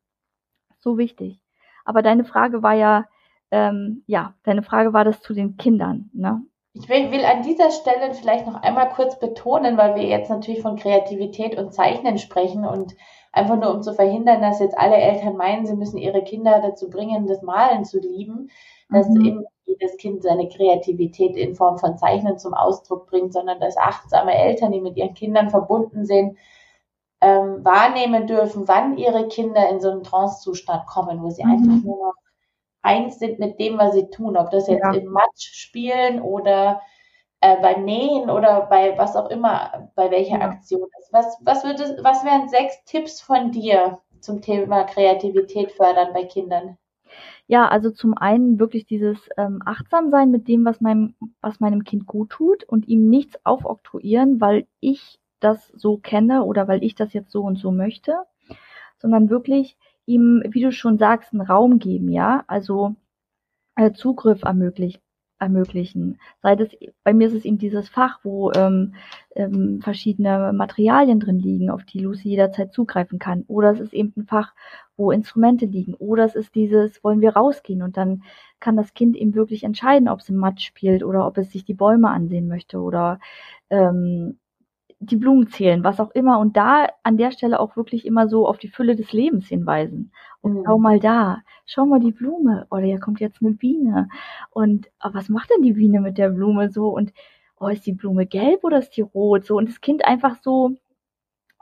So 0.79 0.99
wichtig. 0.99 1.41
Aber 1.85 2.03
deine 2.03 2.25
Frage 2.25 2.63
war 2.63 2.75
ja, 2.75 3.07
ähm, 3.51 4.05
ja, 4.07 4.35
deine 4.45 4.63
Frage 4.63 4.93
war 4.93 5.05
das 5.05 5.21
zu 5.21 5.35
den 5.35 5.57
Kindern, 5.57 6.11
ne? 6.13 6.43
Ich 6.75 6.89
will, 6.89 7.11
will, 7.13 7.25
an 7.25 7.43
dieser 7.43 7.71
Stelle 7.71 8.15
vielleicht 8.15 8.47
noch 8.47 8.63
einmal 8.63 8.89
kurz 8.89 9.19
betonen, 9.19 9.77
weil 9.77 9.95
wir 9.95 10.05
jetzt 10.05 10.31
natürlich 10.31 10.63
von 10.63 10.77
Kreativität 10.77 11.59
und 11.59 11.75
Zeichnen 11.75 12.17
sprechen 12.17 12.65
und 12.65 12.95
einfach 13.31 13.57
nur 13.57 13.75
um 13.75 13.83
zu 13.83 13.93
verhindern, 13.93 14.41
dass 14.41 14.59
jetzt 14.59 14.79
alle 14.79 14.97
Eltern 14.97 15.37
meinen, 15.37 15.67
sie 15.67 15.77
müssen 15.77 15.99
ihre 15.99 16.23
Kinder 16.23 16.63
dazu 16.63 16.89
bringen, 16.89 17.27
das 17.27 17.43
Malen 17.43 17.85
zu 17.85 17.99
lieben, 17.99 18.51
dass 18.89 19.07
mhm. 19.09 19.25
eben 19.25 19.45
jedes 19.73 19.97
Kind 19.97 20.23
seine 20.23 20.49
Kreativität 20.49 21.37
in 21.37 21.55
Form 21.55 21.79
von 21.79 21.97
Zeichnen 21.99 22.39
zum 22.39 22.55
Ausdruck 22.55 23.07
bringt, 23.07 23.33
sondern 23.33 23.61
dass 23.61 23.77
achtsame 23.77 24.35
Eltern, 24.35 24.73
die 24.73 24.81
mit 24.81 24.97
ihren 24.97 25.15
Kindern 25.15 25.51
verbunden 25.51 26.05
sind, 26.05 26.39
ähm, 27.21 27.65
wahrnehmen 27.65 28.27
dürfen, 28.27 28.67
wann 28.67 28.99
ihre 28.99 29.29
Kinder 29.29 29.69
in 29.69 29.81
so 29.81 29.91
einen 29.91 30.03
Trance-Zustand 30.03 30.87
kommen, 30.87 31.23
wo 31.23 31.31
sie 31.31 31.45
mhm. 31.45 31.51
einfach 31.53 31.85
nur 31.85 31.97
noch 31.99 32.15
eins 32.83 33.19
sind 33.19 33.39
mit 33.39 33.61
dem, 33.61 33.79
was 33.79 33.95
sie 33.95 34.11
tun, 34.11 34.37
ob 34.37 34.51
das 34.51 34.67
jetzt 34.67 34.85
ja. 34.85 34.93
im 34.93 35.07
Matsch 35.07 35.53
spielen 35.53 36.21
oder 36.21 36.81
äh, 37.41 37.61
beim 37.61 37.85
Nähen 37.85 38.29
oder 38.29 38.63
bei 38.63 38.99
was 38.99 39.17
auch 39.17 39.31
immer, 39.31 39.91
bei 39.95 40.11
welcher 40.11 40.39
ja. 40.39 40.49
Aktion 40.49 40.89
ist. 40.99 41.13
Was, 41.13 41.39
was, 41.43 41.65
würde, 41.65 42.03
was 42.03 42.25
wären 42.25 42.49
sechs 42.49 42.85
Tipps 42.85 43.21
von 43.21 43.53
dir 43.53 44.01
zum 44.21 44.41
Thema 44.41 44.85
Kreativität 44.85 45.73
fördern 45.73 46.13
bei 46.13 46.25
Kindern? 46.25 46.77
Ja, 47.53 47.69
also 47.69 47.91
zum 47.91 48.17
einen 48.17 48.59
wirklich 48.59 48.87
dieses 48.87 49.29
ähm, 49.37 49.61
achtsam 49.67 50.09
sein 50.09 50.31
mit 50.31 50.49
dem, 50.49 50.65
was 50.65 50.81
meinem, 50.81 51.15
was 51.43 51.61
meinem 51.61 51.85
Kind 51.85 52.07
gut 52.07 52.31
tut 52.31 52.65
und 52.65 52.89
ihm 52.89 53.11
nichts 53.11 53.39
aufoktroyieren, 53.45 54.41
weil 54.41 54.67
ich 54.81 55.21
das 55.39 55.69
so 55.75 55.99
kenne 55.99 56.45
oder 56.45 56.67
weil 56.67 56.83
ich 56.83 56.95
das 56.95 57.13
jetzt 57.13 57.31
so 57.31 57.43
und 57.43 57.59
so 57.59 57.71
möchte, 57.71 58.15
sondern 58.97 59.29
wirklich 59.29 59.77
ihm, 60.07 60.43
wie 60.49 60.63
du 60.63 60.73
schon 60.73 60.97
sagst, 60.97 61.35
einen 61.35 61.43
Raum 61.43 61.79
geben, 61.79 62.09
ja, 62.09 62.43
also 62.47 62.95
äh, 63.77 63.93
Zugriff 63.93 64.45
ermöglicht 64.45 65.03
ermöglichen. 65.43 66.19
Sei 66.43 66.57
das, 66.57 66.69
bei 67.05 67.13
mir 67.13 67.27
ist 67.27 67.35
es 67.35 67.45
eben 67.45 67.59
dieses 67.59 67.89
Fach, 67.89 68.21
wo 68.23 68.53
ähm, 68.53 68.95
ähm, 69.35 69.81
verschiedene 69.83 70.53
Materialien 70.53 71.21
drin 71.21 71.39
liegen, 71.39 71.71
auf 71.71 71.85
die 71.85 71.99
Lucy 71.99 72.31
jederzeit 72.31 72.73
zugreifen 72.73 73.19
kann. 73.19 73.45
Oder 73.49 73.73
es 73.73 73.81
ist 73.81 73.93
eben 73.93 74.13
ein 74.17 74.27
Fach, 74.27 74.55
wo 74.97 75.11
Instrumente 75.11 75.67
liegen. 75.67 75.95
Oder 75.95 76.25
es 76.25 76.35
ist 76.35 76.55
dieses, 76.55 77.03
wollen 77.05 77.21
wir 77.21 77.35
rausgehen 77.37 77.83
und 77.83 77.97
dann 77.97 78.23
kann 78.61 78.77
das 78.77 78.95
Kind 78.95 79.17
eben 79.17 79.35
wirklich 79.35 79.65
entscheiden, 79.65 80.09
ob 80.09 80.21
es 80.21 80.29
im 80.29 80.37
Matsch 80.37 80.65
spielt 80.65 81.03
oder 81.03 81.27
ob 81.27 81.37
es 81.39 81.51
sich 81.51 81.65
die 81.65 81.75
Bäume 81.75 82.09
ansehen 82.11 82.47
möchte 82.47 82.79
oder 82.79 83.19
ähm, 83.71 84.39
die 85.03 85.17
Blumen 85.17 85.49
zählen, 85.49 85.83
was 85.85 86.01
auch 86.01 86.11
immer. 86.13 86.39
Und 86.39 86.57
da 86.57 86.87
an 87.03 87.17
der 87.17 87.33
Stelle 87.33 87.59
auch 87.59 87.77
wirklich 87.77 88.07
immer 88.07 88.29
so 88.29 88.47
auf 88.47 88.59
die 88.59 88.69
Fülle 88.69 88.97
des 88.97 89.13
Lebens 89.13 89.49
hinweisen. 89.49 90.13
Und 90.41 90.55
mhm. 90.55 90.63
schau 90.65 90.79
mal 90.79 91.01
da, 91.01 91.43
schau 91.67 91.87
mal 91.87 92.01
die 92.01 92.13
Blume. 92.13 92.67
Oder 92.71 92.83
hier 92.83 93.01
kommt 93.01 93.21
jetzt 93.21 93.43
eine 93.43 93.53
Biene. 93.53 94.09
Und 94.51 94.89
oh, 95.03 95.11
was 95.13 95.29
macht 95.29 95.51
denn 95.51 95.63
die 95.63 95.73
Biene 95.73 96.01
mit 96.01 96.19
der 96.19 96.31
Blume 96.31 96.71
so? 96.71 96.89
Und 96.89 97.13
oh, 97.59 97.69
ist 97.69 97.87
die 97.87 97.93
Blume 97.93 98.27
gelb 98.27 98.65
oder 98.65 98.79
ist 98.79 98.97
die 98.97 99.03
rot? 99.03 99.45
So, 99.45 99.57
und 99.57 99.69
das 99.69 99.81
Kind 99.81 100.05
einfach 100.05 100.37
so 100.43 100.77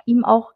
ihm 0.04 0.24
auch 0.24 0.52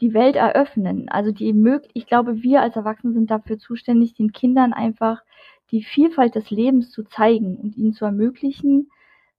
die 0.00 0.14
Welt 0.14 0.36
eröffnen. 0.36 1.08
Also 1.08 1.32
die 1.32 1.52
mög 1.52 1.88
ich 1.94 2.06
glaube, 2.06 2.42
wir 2.42 2.62
als 2.62 2.76
Erwachsene 2.76 3.12
sind 3.12 3.30
dafür 3.30 3.58
zuständig, 3.58 4.14
den 4.14 4.32
Kindern 4.32 4.72
einfach 4.72 5.22
die 5.70 5.82
Vielfalt 5.82 6.34
des 6.34 6.50
Lebens 6.50 6.90
zu 6.90 7.02
zeigen 7.04 7.56
und 7.56 7.76
ihnen 7.76 7.92
zu 7.92 8.04
ermöglichen, 8.04 8.90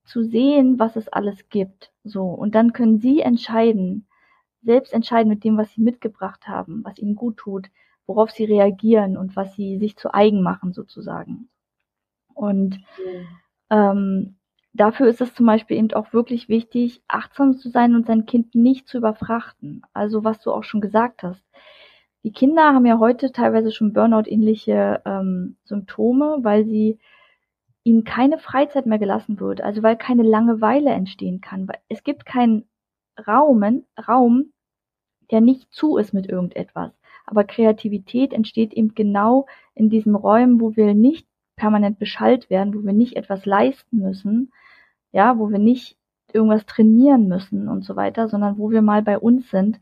zu 0.06 0.24
sehen, 0.24 0.80
was 0.80 0.96
es 0.96 1.08
alles 1.08 1.50
gibt. 1.50 1.92
So. 2.10 2.26
Und 2.26 2.56
dann 2.56 2.74
können 2.74 3.00
sie 3.00 3.22
entscheiden, 3.22 4.08
selbst 4.62 4.94
entscheiden 4.94 5.30
mit 5.30 5.44
dem, 5.44 5.58
was 5.58 5.72
sie 5.72 5.82
mitgebracht 5.82 6.48
haben, 6.48 6.84
was 6.84 6.98
ihnen 7.00 7.16
gut 7.16 7.38
tut, 7.38 7.70
worauf 8.06 8.32
sie 8.32 8.46
reagieren 8.46 9.18
und 9.18 9.36
was 9.36 9.56
sie 9.56 9.78
sich 9.78 9.96
zu 9.96 10.14
eigen 10.14 10.42
machen, 10.42 10.74
sozusagen. 10.74 11.50
Und 12.34 12.78
mhm. 12.78 13.28
ähm, 13.70 14.36
dafür 14.74 15.08
ist 15.08 15.22
es 15.22 15.34
zum 15.34 15.46
Beispiel 15.46 15.78
eben 15.78 15.94
auch 15.94 16.14
wirklich 16.14 16.50
wichtig, 16.50 17.02
achtsam 17.08 17.58
zu 17.58 17.70
sein 17.70 17.96
und 17.96 18.08
sein 18.08 18.26
Kind 18.26 18.56
nicht 18.56 18.88
zu 18.88 18.98
überfrachten. 18.98 19.84
Also 19.94 20.24
was 20.24 20.42
du 20.42 20.52
auch 20.52 20.64
schon 20.64 20.82
gesagt 20.82 21.24
hast. 21.24 21.44
Die 22.24 22.32
Kinder 22.32 22.74
haben 22.74 22.86
ja 22.86 23.00
heute 23.00 23.32
teilweise 23.32 23.72
schon 23.72 23.94
Burnout-ähnliche 23.94 25.02
ähm, 25.06 25.56
Symptome, 25.64 26.40
weil 26.42 26.66
sie 26.66 27.00
ihnen 27.84 28.04
keine 28.04 28.38
Freizeit 28.38 28.86
mehr 28.86 29.00
gelassen 29.00 29.40
wird, 29.40 29.62
also 29.62 29.84
weil 29.84 29.98
keine 29.98 30.24
Langeweile 30.24 30.92
entstehen 30.92 31.42
kann. 31.42 31.68
Weil 31.68 31.80
es 31.88 32.04
gibt 32.04 32.26
keinen 32.26 32.68
Raumen, 33.28 33.86
Raum, 34.08 34.52
der 35.32 35.42
nicht 35.42 35.72
zu 35.74 35.98
ist 35.98 36.14
mit 36.14 36.28
irgendetwas. 36.28 36.92
Aber 37.26 37.44
Kreativität 37.44 38.34
entsteht 38.34 38.74
eben 38.74 38.96
genau 38.96 39.46
in 39.76 39.90
diesen 39.90 40.16
Räumen, 40.16 40.60
wo 40.60 40.76
wir 40.76 40.94
nicht 40.94 41.28
permanent 41.56 42.00
beschallt 42.00 42.50
werden, 42.50 42.74
wo 42.74 42.84
wir 42.84 42.94
nicht 42.94 43.16
etwas 43.16 43.46
leisten 43.46 43.98
müssen, 44.00 44.52
ja, 45.12 45.38
wo 45.38 45.50
wir 45.52 45.60
nicht 45.60 45.98
irgendwas 46.34 46.66
trainieren 46.66 47.28
müssen 47.28 47.68
und 47.68 47.84
so 47.84 47.96
weiter, 47.96 48.28
sondern 48.28 48.58
wo 48.58 48.72
wir 48.72 48.82
mal 48.82 49.02
bei 49.02 49.18
uns 49.18 49.50
sind 49.50 49.80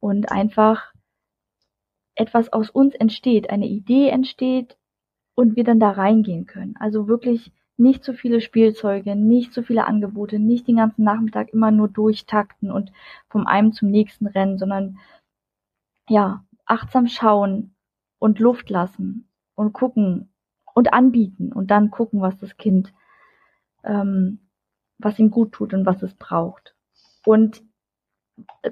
und 0.00 0.32
einfach 0.32 0.92
etwas 2.14 2.52
aus 2.52 2.70
uns 2.70 2.94
entsteht, 2.94 3.50
eine 3.50 3.66
Idee 3.66 4.08
entsteht, 4.08 4.77
und 5.38 5.54
wir 5.54 5.62
dann 5.62 5.78
da 5.78 5.92
reingehen 5.92 6.46
können. 6.46 6.74
Also 6.80 7.06
wirklich 7.06 7.52
nicht 7.76 8.02
zu 8.02 8.12
viele 8.12 8.40
Spielzeuge, 8.40 9.14
nicht 9.14 9.52
zu 9.52 9.62
viele 9.62 9.86
Angebote, 9.86 10.40
nicht 10.40 10.66
den 10.66 10.78
ganzen 10.78 11.04
Nachmittag 11.04 11.50
immer 11.50 11.70
nur 11.70 11.86
durchtakten 11.86 12.72
und 12.72 12.90
vom 13.28 13.46
einen 13.46 13.72
zum 13.72 13.88
nächsten 13.88 14.26
rennen, 14.26 14.58
sondern 14.58 14.98
ja, 16.08 16.44
achtsam 16.66 17.06
schauen 17.06 17.76
und 18.18 18.40
Luft 18.40 18.68
lassen 18.68 19.28
und 19.54 19.72
gucken 19.72 20.32
und 20.74 20.92
anbieten 20.92 21.52
und 21.52 21.70
dann 21.70 21.92
gucken, 21.92 22.20
was 22.20 22.36
das 22.38 22.56
Kind, 22.56 22.92
ähm, 23.84 24.40
was 24.98 25.20
ihm 25.20 25.30
gut 25.30 25.52
tut 25.52 25.72
und 25.72 25.86
was 25.86 26.02
es 26.02 26.14
braucht. 26.14 26.74
Und 27.24 27.62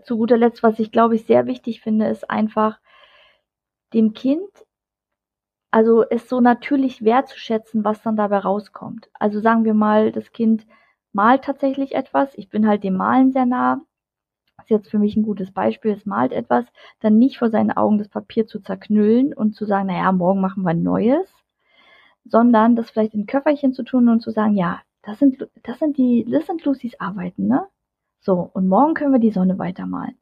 zu 0.02 0.16
guter 0.16 0.36
Letzt, 0.36 0.64
was 0.64 0.80
ich 0.80 0.90
glaube 0.90 1.14
ich 1.14 1.26
sehr 1.26 1.46
wichtig 1.46 1.80
finde, 1.80 2.08
ist 2.08 2.28
einfach 2.28 2.80
dem 3.94 4.14
Kind 4.14 4.65
also 5.70 6.04
es 6.08 6.28
so 6.28 6.40
natürlich 6.40 7.04
wertzuschätzen, 7.04 7.84
was 7.84 8.02
dann 8.02 8.16
dabei 8.16 8.38
rauskommt. 8.38 9.10
Also 9.14 9.40
sagen 9.40 9.64
wir 9.64 9.74
mal, 9.74 10.12
das 10.12 10.32
Kind 10.32 10.66
malt 11.12 11.44
tatsächlich 11.44 11.94
etwas, 11.94 12.30
ich 12.36 12.48
bin 12.48 12.66
halt 12.66 12.84
dem 12.84 12.96
Malen 12.96 13.32
sehr 13.32 13.46
nah, 13.46 13.80
das 14.56 14.66
ist 14.66 14.70
jetzt 14.70 14.90
für 14.90 14.98
mich 14.98 15.16
ein 15.16 15.22
gutes 15.22 15.52
Beispiel, 15.52 15.92
es 15.92 16.06
malt 16.06 16.32
etwas, 16.32 16.64
dann 17.00 17.18
nicht 17.18 17.38
vor 17.38 17.50
seinen 17.50 17.72
Augen 17.72 17.98
das 17.98 18.08
Papier 18.08 18.46
zu 18.46 18.60
zerknüllen 18.60 19.34
und 19.34 19.54
zu 19.54 19.66
sagen, 19.66 19.86
naja, 19.88 20.12
morgen 20.12 20.40
machen 20.40 20.62
wir 20.62 20.70
ein 20.70 20.82
neues, 20.82 21.28
sondern 22.24 22.76
das 22.76 22.90
vielleicht 22.90 23.14
in 23.14 23.26
Köfferchen 23.26 23.72
zu 23.72 23.82
tun 23.82 24.08
und 24.08 24.20
zu 24.20 24.30
sagen, 24.30 24.56
ja, 24.56 24.80
das 25.02 25.18
sind, 25.18 25.48
das 25.62 25.78
sind 25.78 25.96
die, 25.98 26.26
das 26.30 26.46
sind 26.46 26.64
Lucys 26.64 26.98
Arbeiten, 27.00 27.46
ne? 27.46 27.66
So, 28.20 28.50
und 28.54 28.66
morgen 28.68 28.94
können 28.94 29.12
wir 29.12 29.20
die 29.20 29.30
Sonne 29.30 29.58
weitermalen. 29.58 30.18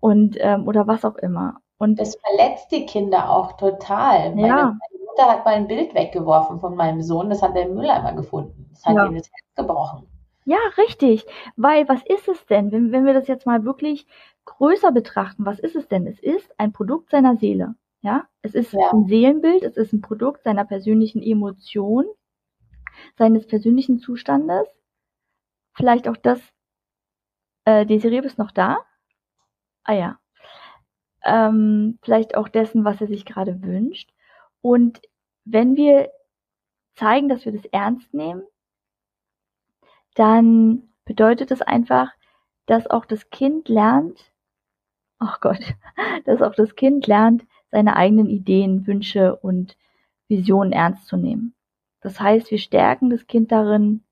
Und, 0.00 0.36
ähm, 0.40 0.66
oder 0.66 0.86
was 0.86 1.04
auch 1.04 1.16
immer. 1.16 1.60
Und 1.84 2.00
das 2.00 2.16
verletzt 2.16 2.72
die 2.72 2.86
Kinder 2.86 3.28
auch 3.28 3.58
total. 3.58 4.38
Ja. 4.38 4.74
Meine, 4.74 4.78
Mutter 5.06 5.30
hat 5.30 5.44
mal 5.44 5.54
ein 5.54 5.68
Bild 5.68 5.94
weggeworfen 5.94 6.58
von 6.58 6.74
meinem 6.74 7.02
Sohn, 7.02 7.28
das 7.28 7.42
hat 7.42 7.54
er 7.54 7.66
im 7.66 7.74
Mülleimer 7.74 8.14
gefunden. 8.14 8.66
Das 8.70 8.86
hat 8.86 8.96
ja. 8.96 9.06
ihm 9.06 9.14
das 9.14 9.30
Herz 9.30 9.54
gebrochen. 9.54 10.08
Ja, 10.46 10.56
richtig. 10.78 11.26
Weil 11.56 11.86
was 11.86 12.00
ist 12.06 12.26
es 12.26 12.46
denn, 12.46 12.72
wenn, 12.72 12.90
wenn 12.90 13.04
wir 13.04 13.12
das 13.12 13.28
jetzt 13.28 13.44
mal 13.44 13.64
wirklich 13.66 14.06
größer 14.46 14.92
betrachten, 14.92 15.44
was 15.44 15.58
ist 15.58 15.76
es 15.76 15.86
denn? 15.88 16.06
Es 16.06 16.18
ist 16.20 16.58
ein 16.58 16.72
Produkt 16.72 17.10
seiner 17.10 17.36
Seele. 17.36 17.74
Ja, 18.00 18.24
es 18.40 18.54
ist 18.54 18.72
ja. 18.72 18.90
ein 18.90 19.06
Seelenbild, 19.06 19.62
es 19.62 19.76
ist 19.76 19.92
ein 19.92 20.00
Produkt 20.00 20.42
seiner 20.44 20.64
persönlichen 20.64 21.22
Emotion, 21.22 22.06
seines 23.18 23.46
persönlichen 23.46 23.98
Zustandes. 23.98 24.66
Vielleicht 25.74 26.08
auch 26.08 26.16
das, 26.16 26.40
äh, 27.66 27.84
Desiree, 27.84 28.22
bist 28.22 28.38
noch 28.38 28.52
da? 28.52 28.78
Ah 29.84 29.94
ja, 29.94 30.18
ähm, 31.24 31.98
vielleicht 32.02 32.36
auch 32.36 32.48
dessen, 32.48 32.84
was 32.84 33.00
er 33.00 33.06
sich 33.06 33.24
gerade 33.24 33.62
wünscht. 33.62 34.10
Und 34.60 35.00
wenn 35.44 35.76
wir 35.76 36.10
zeigen, 36.94 37.28
dass 37.28 37.44
wir 37.44 37.52
das 37.52 37.64
ernst 37.66 38.12
nehmen, 38.14 38.42
dann 40.14 40.88
bedeutet 41.04 41.50
das 41.50 41.60
einfach, 41.60 42.12
dass 42.66 42.86
auch 42.86 43.04
das 43.04 43.30
Kind 43.30 43.68
lernt, 43.68 44.32
ach 45.18 45.36
oh 45.36 45.40
Gott, 45.40 45.74
dass 46.24 46.42
auch 46.42 46.54
das 46.54 46.76
Kind 46.76 47.06
lernt, 47.06 47.44
seine 47.70 47.96
eigenen 47.96 48.28
Ideen, 48.28 48.86
Wünsche 48.86 49.36
und 49.36 49.76
Visionen 50.28 50.72
ernst 50.72 51.06
zu 51.06 51.16
nehmen. 51.16 51.54
Das 52.00 52.20
heißt, 52.20 52.50
wir 52.50 52.58
stärken 52.58 53.10
das 53.10 53.26
Kind 53.26 53.50
darin, 53.50 54.03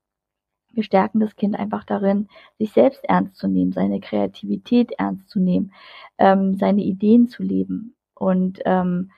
wir 0.73 0.83
stärken 0.83 1.19
das 1.19 1.35
Kind 1.35 1.57
einfach 1.57 1.83
darin, 1.83 2.27
sich 2.57 2.71
selbst 2.71 3.03
ernst 3.05 3.37
zu 3.37 3.47
nehmen, 3.47 3.71
seine 3.71 3.99
Kreativität 3.99 4.91
ernst 4.97 5.29
zu 5.29 5.39
nehmen, 5.39 5.71
ähm, 6.17 6.55
seine 6.55 6.81
Ideen 6.81 7.27
zu 7.27 7.43
leben. 7.43 7.95
Und 8.15 8.59
ähm, 8.65 9.11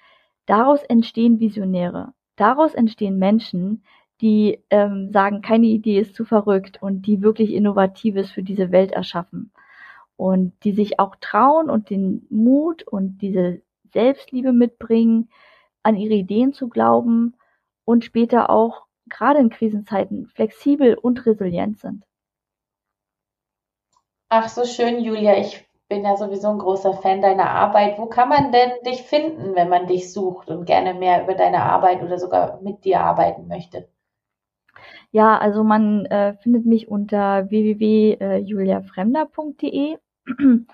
daraus 0.45 0.83
entstehen 0.83 1.39
Visionäre. 1.39 2.13
Daraus 2.35 2.73
entstehen 2.73 3.17
Menschen, 3.17 3.83
die 4.21 4.59
ähm, 4.69 5.11
sagen, 5.11 5.41
keine 5.41 5.67
Idee 5.67 5.99
ist 5.99 6.15
zu 6.15 6.25
verrückt 6.25 6.81
und 6.81 7.07
die 7.07 7.21
wirklich 7.21 7.53
Innovatives 7.53 8.31
für 8.31 8.43
diese 8.43 8.71
Welt 8.71 8.91
erschaffen. 8.91 9.51
Und 10.17 10.53
die 10.63 10.71
sich 10.71 10.99
auch 10.99 11.15
trauen 11.19 11.69
und 11.69 11.89
den 11.89 12.25
Mut 12.29 12.83
und 12.83 13.21
diese 13.21 13.61
Selbstliebe 13.91 14.53
mitbringen, 14.53 15.29
an 15.83 15.95
ihre 15.95 16.15
Ideen 16.15 16.53
zu 16.53 16.67
glauben 16.67 17.35
und 17.83 18.03
später 18.03 18.49
auch 18.49 18.84
gerade 19.09 19.39
in 19.39 19.49
Krisenzeiten 19.49 20.27
flexibel 20.27 20.95
und 20.95 21.25
resilient 21.25 21.79
sind. 21.79 22.03
Ach, 24.29 24.47
so 24.49 24.65
schön, 24.65 25.03
Julia. 25.03 25.37
Ich 25.37 25.65
bin 25.87 26.03
ja 26.03 26.17
sowieso 26.17 26.49
ein 26.49 26.57
großer 26.57 26.93
Fan 26.93 27.21
deiner 27.21 27.47
Arbeit. 27.49 27.99
Wo 27.99 28.07
kann 28.07 28.29
man 28.29 28.51
denn 28.51 28.71
dich 28.85 29.03
finden, 29.03 29.55
wenn 29.55 29.69
man 29.69 29.85
dich 29.87 30.11
sucht 30.11 30.49
und 30.49 30.65
gerne 30.65 30.93
mehr 30.93 31.23
über 31.23 31.35
deine 31.35 31.61
Arbeit 31.61 32.01
oder 32.01 32.17
sogar 32.17 32.59
mit 32.61 32.83
dir 32.85 33.01
arbeiten 33.01 33.47
möchte? 33.47 33.87
Ja, 35.11 35.37
also 35.37 35.63
man 35.63 36.05
äh, 36.07 36.33
findet 36.33 36.65
mich 36.65 36.89
unter 36.89 37.49
www.juliafremder.de 37.49 39.97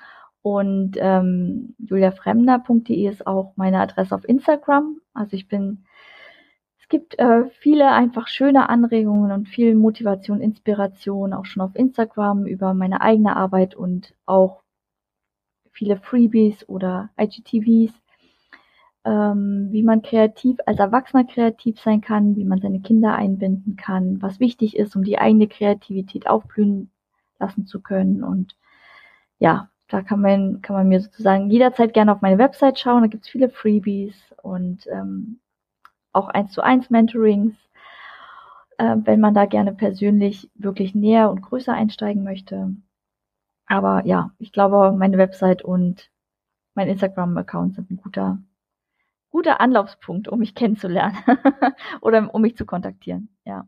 und 0.42 0.98
ähm, 0.98 1.76
juliafremder.de 1.78 3.08
ist 3.08 3.28
auch 3.28 3.54
meine 3.58 3.80
Adresse 3.80 4.16
auf 4.16 4.28
Instagram. 4.28 5.00
Also 5.14 5.36
ich 5.36 5.48
bin 5.48 5.86
gibt 6.92 7.18
äh, 7.20 7.46
viele 7.62 7.90
einfach 7.90 8.28
schöne 8.28 8.68
Anregungen 8.68 9.32
und 9.32 9.48
viel 9.48 9.76
Motivation, 9.76 10.42
Inspiration, 10.42 11.34
auch 11.34 11.46
schon 11.46 11.64
auf 11.64 11.74
Instagram 11.74 12.46
über 12.46 12.74
meine 12.74 13.00
eigene 13.00 13.38
Arbeit 13.38 13.76
und 13.76 14.14
auch 14.26 14.62
viele 15.72 15.96
Freebies 15.96 16.68
oder 16.68 17.10
IGTVs, 17.18 17.94
ähm, 19.06 19.70
wie 19.72 19.84
man 19.84 20.02
kreativ 20.02 20.58
als 20.66 20.80
Erwachsener 20.80 21.24
kreativ 21.24 21.80
sein 21.80 22.02
kann, 22.02 22.36
wie 22.36 22.44
man 22.44 22.60
seine 22.60 22.82
Kinder 22.82 23.16
einbinden 23.16 23.78
kann, 23.78 24.22
was 24.22 24.42
wichtig 24.42 24.76
ist, 24.76 24.94
um 24.98 25.06
die 25.06 25.18
eigene 25.18 25.48
Kreativität 25.48 26.28
aufblühen 26.28 26.92
lassen 27.40 27.66
zu 27.66 27.82
können. 27.82 28.22
Und 28.22 28.58
ja, 29.40 29.70
da 29.88 30.02
kann 30.02 30.20
man, 30.20 30.62
kann 30.62 30.76
man 30.76 30.90
mir 30.90 31.00
sozusagen 31.00 31.50
jederzeit 31.50 31.94
gerne 31.94 32.12
auf 32.12 32.22
meine 32.22 32.38
Website 32.38 32.80
schauen. 32.80 33.04
Da 33.04 33.08
gibt 33.08 33.24
es 33.24 33.30
viele 33.30 33.50
Freebies 33.50 34.36
und 34.42 34.88
ähm, 34.88 35.40
auch 36.14 36.30
eins 36.30 36.52
zu 36.52 36.62
eins 36.62 36.90
Mentorings, 36.90 37.56
äh, 38.78 38.96
wenn 39.04 39.20
man 39.20 39.34
da 39.34 39.46
gerne 39.46 39.74
persönlich 39.74 40.50
wirklich 40.56 40.96
näher 40.96 41.30
und 41.32 41.42
größer 41.42 41.74
einsteigen 41.74 42.24
möchte. 42.24 42.76
Aber 43.68 44.06
ja, 44.06 44.32
ich 44.40 44.52
glaube, 44.52 44.92
meine 44.98 45.18
Website 45.18 45.62
und 45.64 46.12
mein 46.76 46.88
Instagram-Account 46.90 47.76
sind 47.76 47.92
ein 47.92 47.98
guter, 47.98 48.40
guter 49.30 49.62
Anlaufspunkt, 49.62 50.28
um 50.28 50.40
mich 50.40 50.56
kennenzulernen 50.56 51.18
oder 52.02 52.34
um 52.34 52.42
mich 52.42 52.58
zu 52.58 52.66
kontaktieren. 52.66 53.30
Ja. 53.46 53.68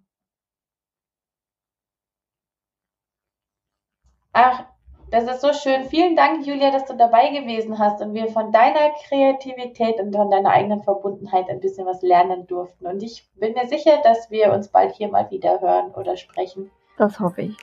Ach, 4.33 4.72
das 5.13 5.25
ist 5.25 5.41
so 5.41 5.53
schön. 5.53 5.83
Vielen 5.83 6.15
Dank, 6.15 6.45
Julia, 6.45 6.71
dass 6.71 6.85
du 6.85 6.95
dabei 6.95 7.29
gewesen 7.29 7.77
hast 7.77 8.01
und 8.01 8.15
wir 8.15 8.27
von 8.29 8.51
deiner 8.51 8.89
Kreativität 9.07 9.99
und 9.99 10.15
von 10.15 10.31
deiner 10.31 10.49
eigenen 10.49 10.81
Verbundenheit 10.81 11.47
ein 11.49 11.59
bisschen 11.59 11.85
was 11.85 12.01
lernen 12.01 12.47
durften. 12.47 12.87
Und 12.87 13.03
ich 13.03 13.23
bin 13.35 13.53
mir 13.53 13.67
sicher, 13.67 13.99
dass 14.03 14.31
wir 14.31 14.51
uns 14.51 14.69
bald 14.69 14.95
hier 14.95 15.09
mal 15.09 15.29
wieder 15.29 15.61
hören 15.61 15.91
oder 15.91 16.17
sprechen. 16.17 16.71
Das 16.97 17.19
hoffe 17.19 17.43
ich. 17.43 17.57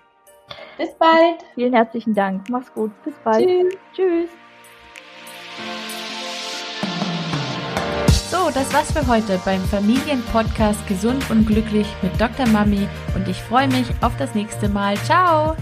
Bis 0.78 0.94
bald. 0.94 1.44
Vielen 1.54 1.74
herzlichen 1.74 2.14
Dank. 2.14 2.48
Mach's 2.50 2.72
gut. 2.72 2.92
Bis 3.02 3.14
bald. 3.24 3.44
Tschüss. 3.44 3.74
Tschüss. 3.94 4.30
So, 8.30 8.48
das 8.54 8.72
war's 8.72 8.92
für 8.92 9.08
heute 9.08 9.40
beim 9.44 9.60
Familienpodcast 9.62 10.86
Gesund 10.86 11.28
und 11.30 11.46
Glücklich 11.48 11.88
mit 12.00 12.20
Dr. 12.20 12.46
Mami 12.46 12.86
und 13.16 13.26
ich 13.26 13.42
freue 13.42 13.66
mich 13.66 13.88
auf 14.02 14.16
das 14.18 14.36
nächste 14.36 14.68
Mal. 14.68 14.96
Ciao! 14.98 15.56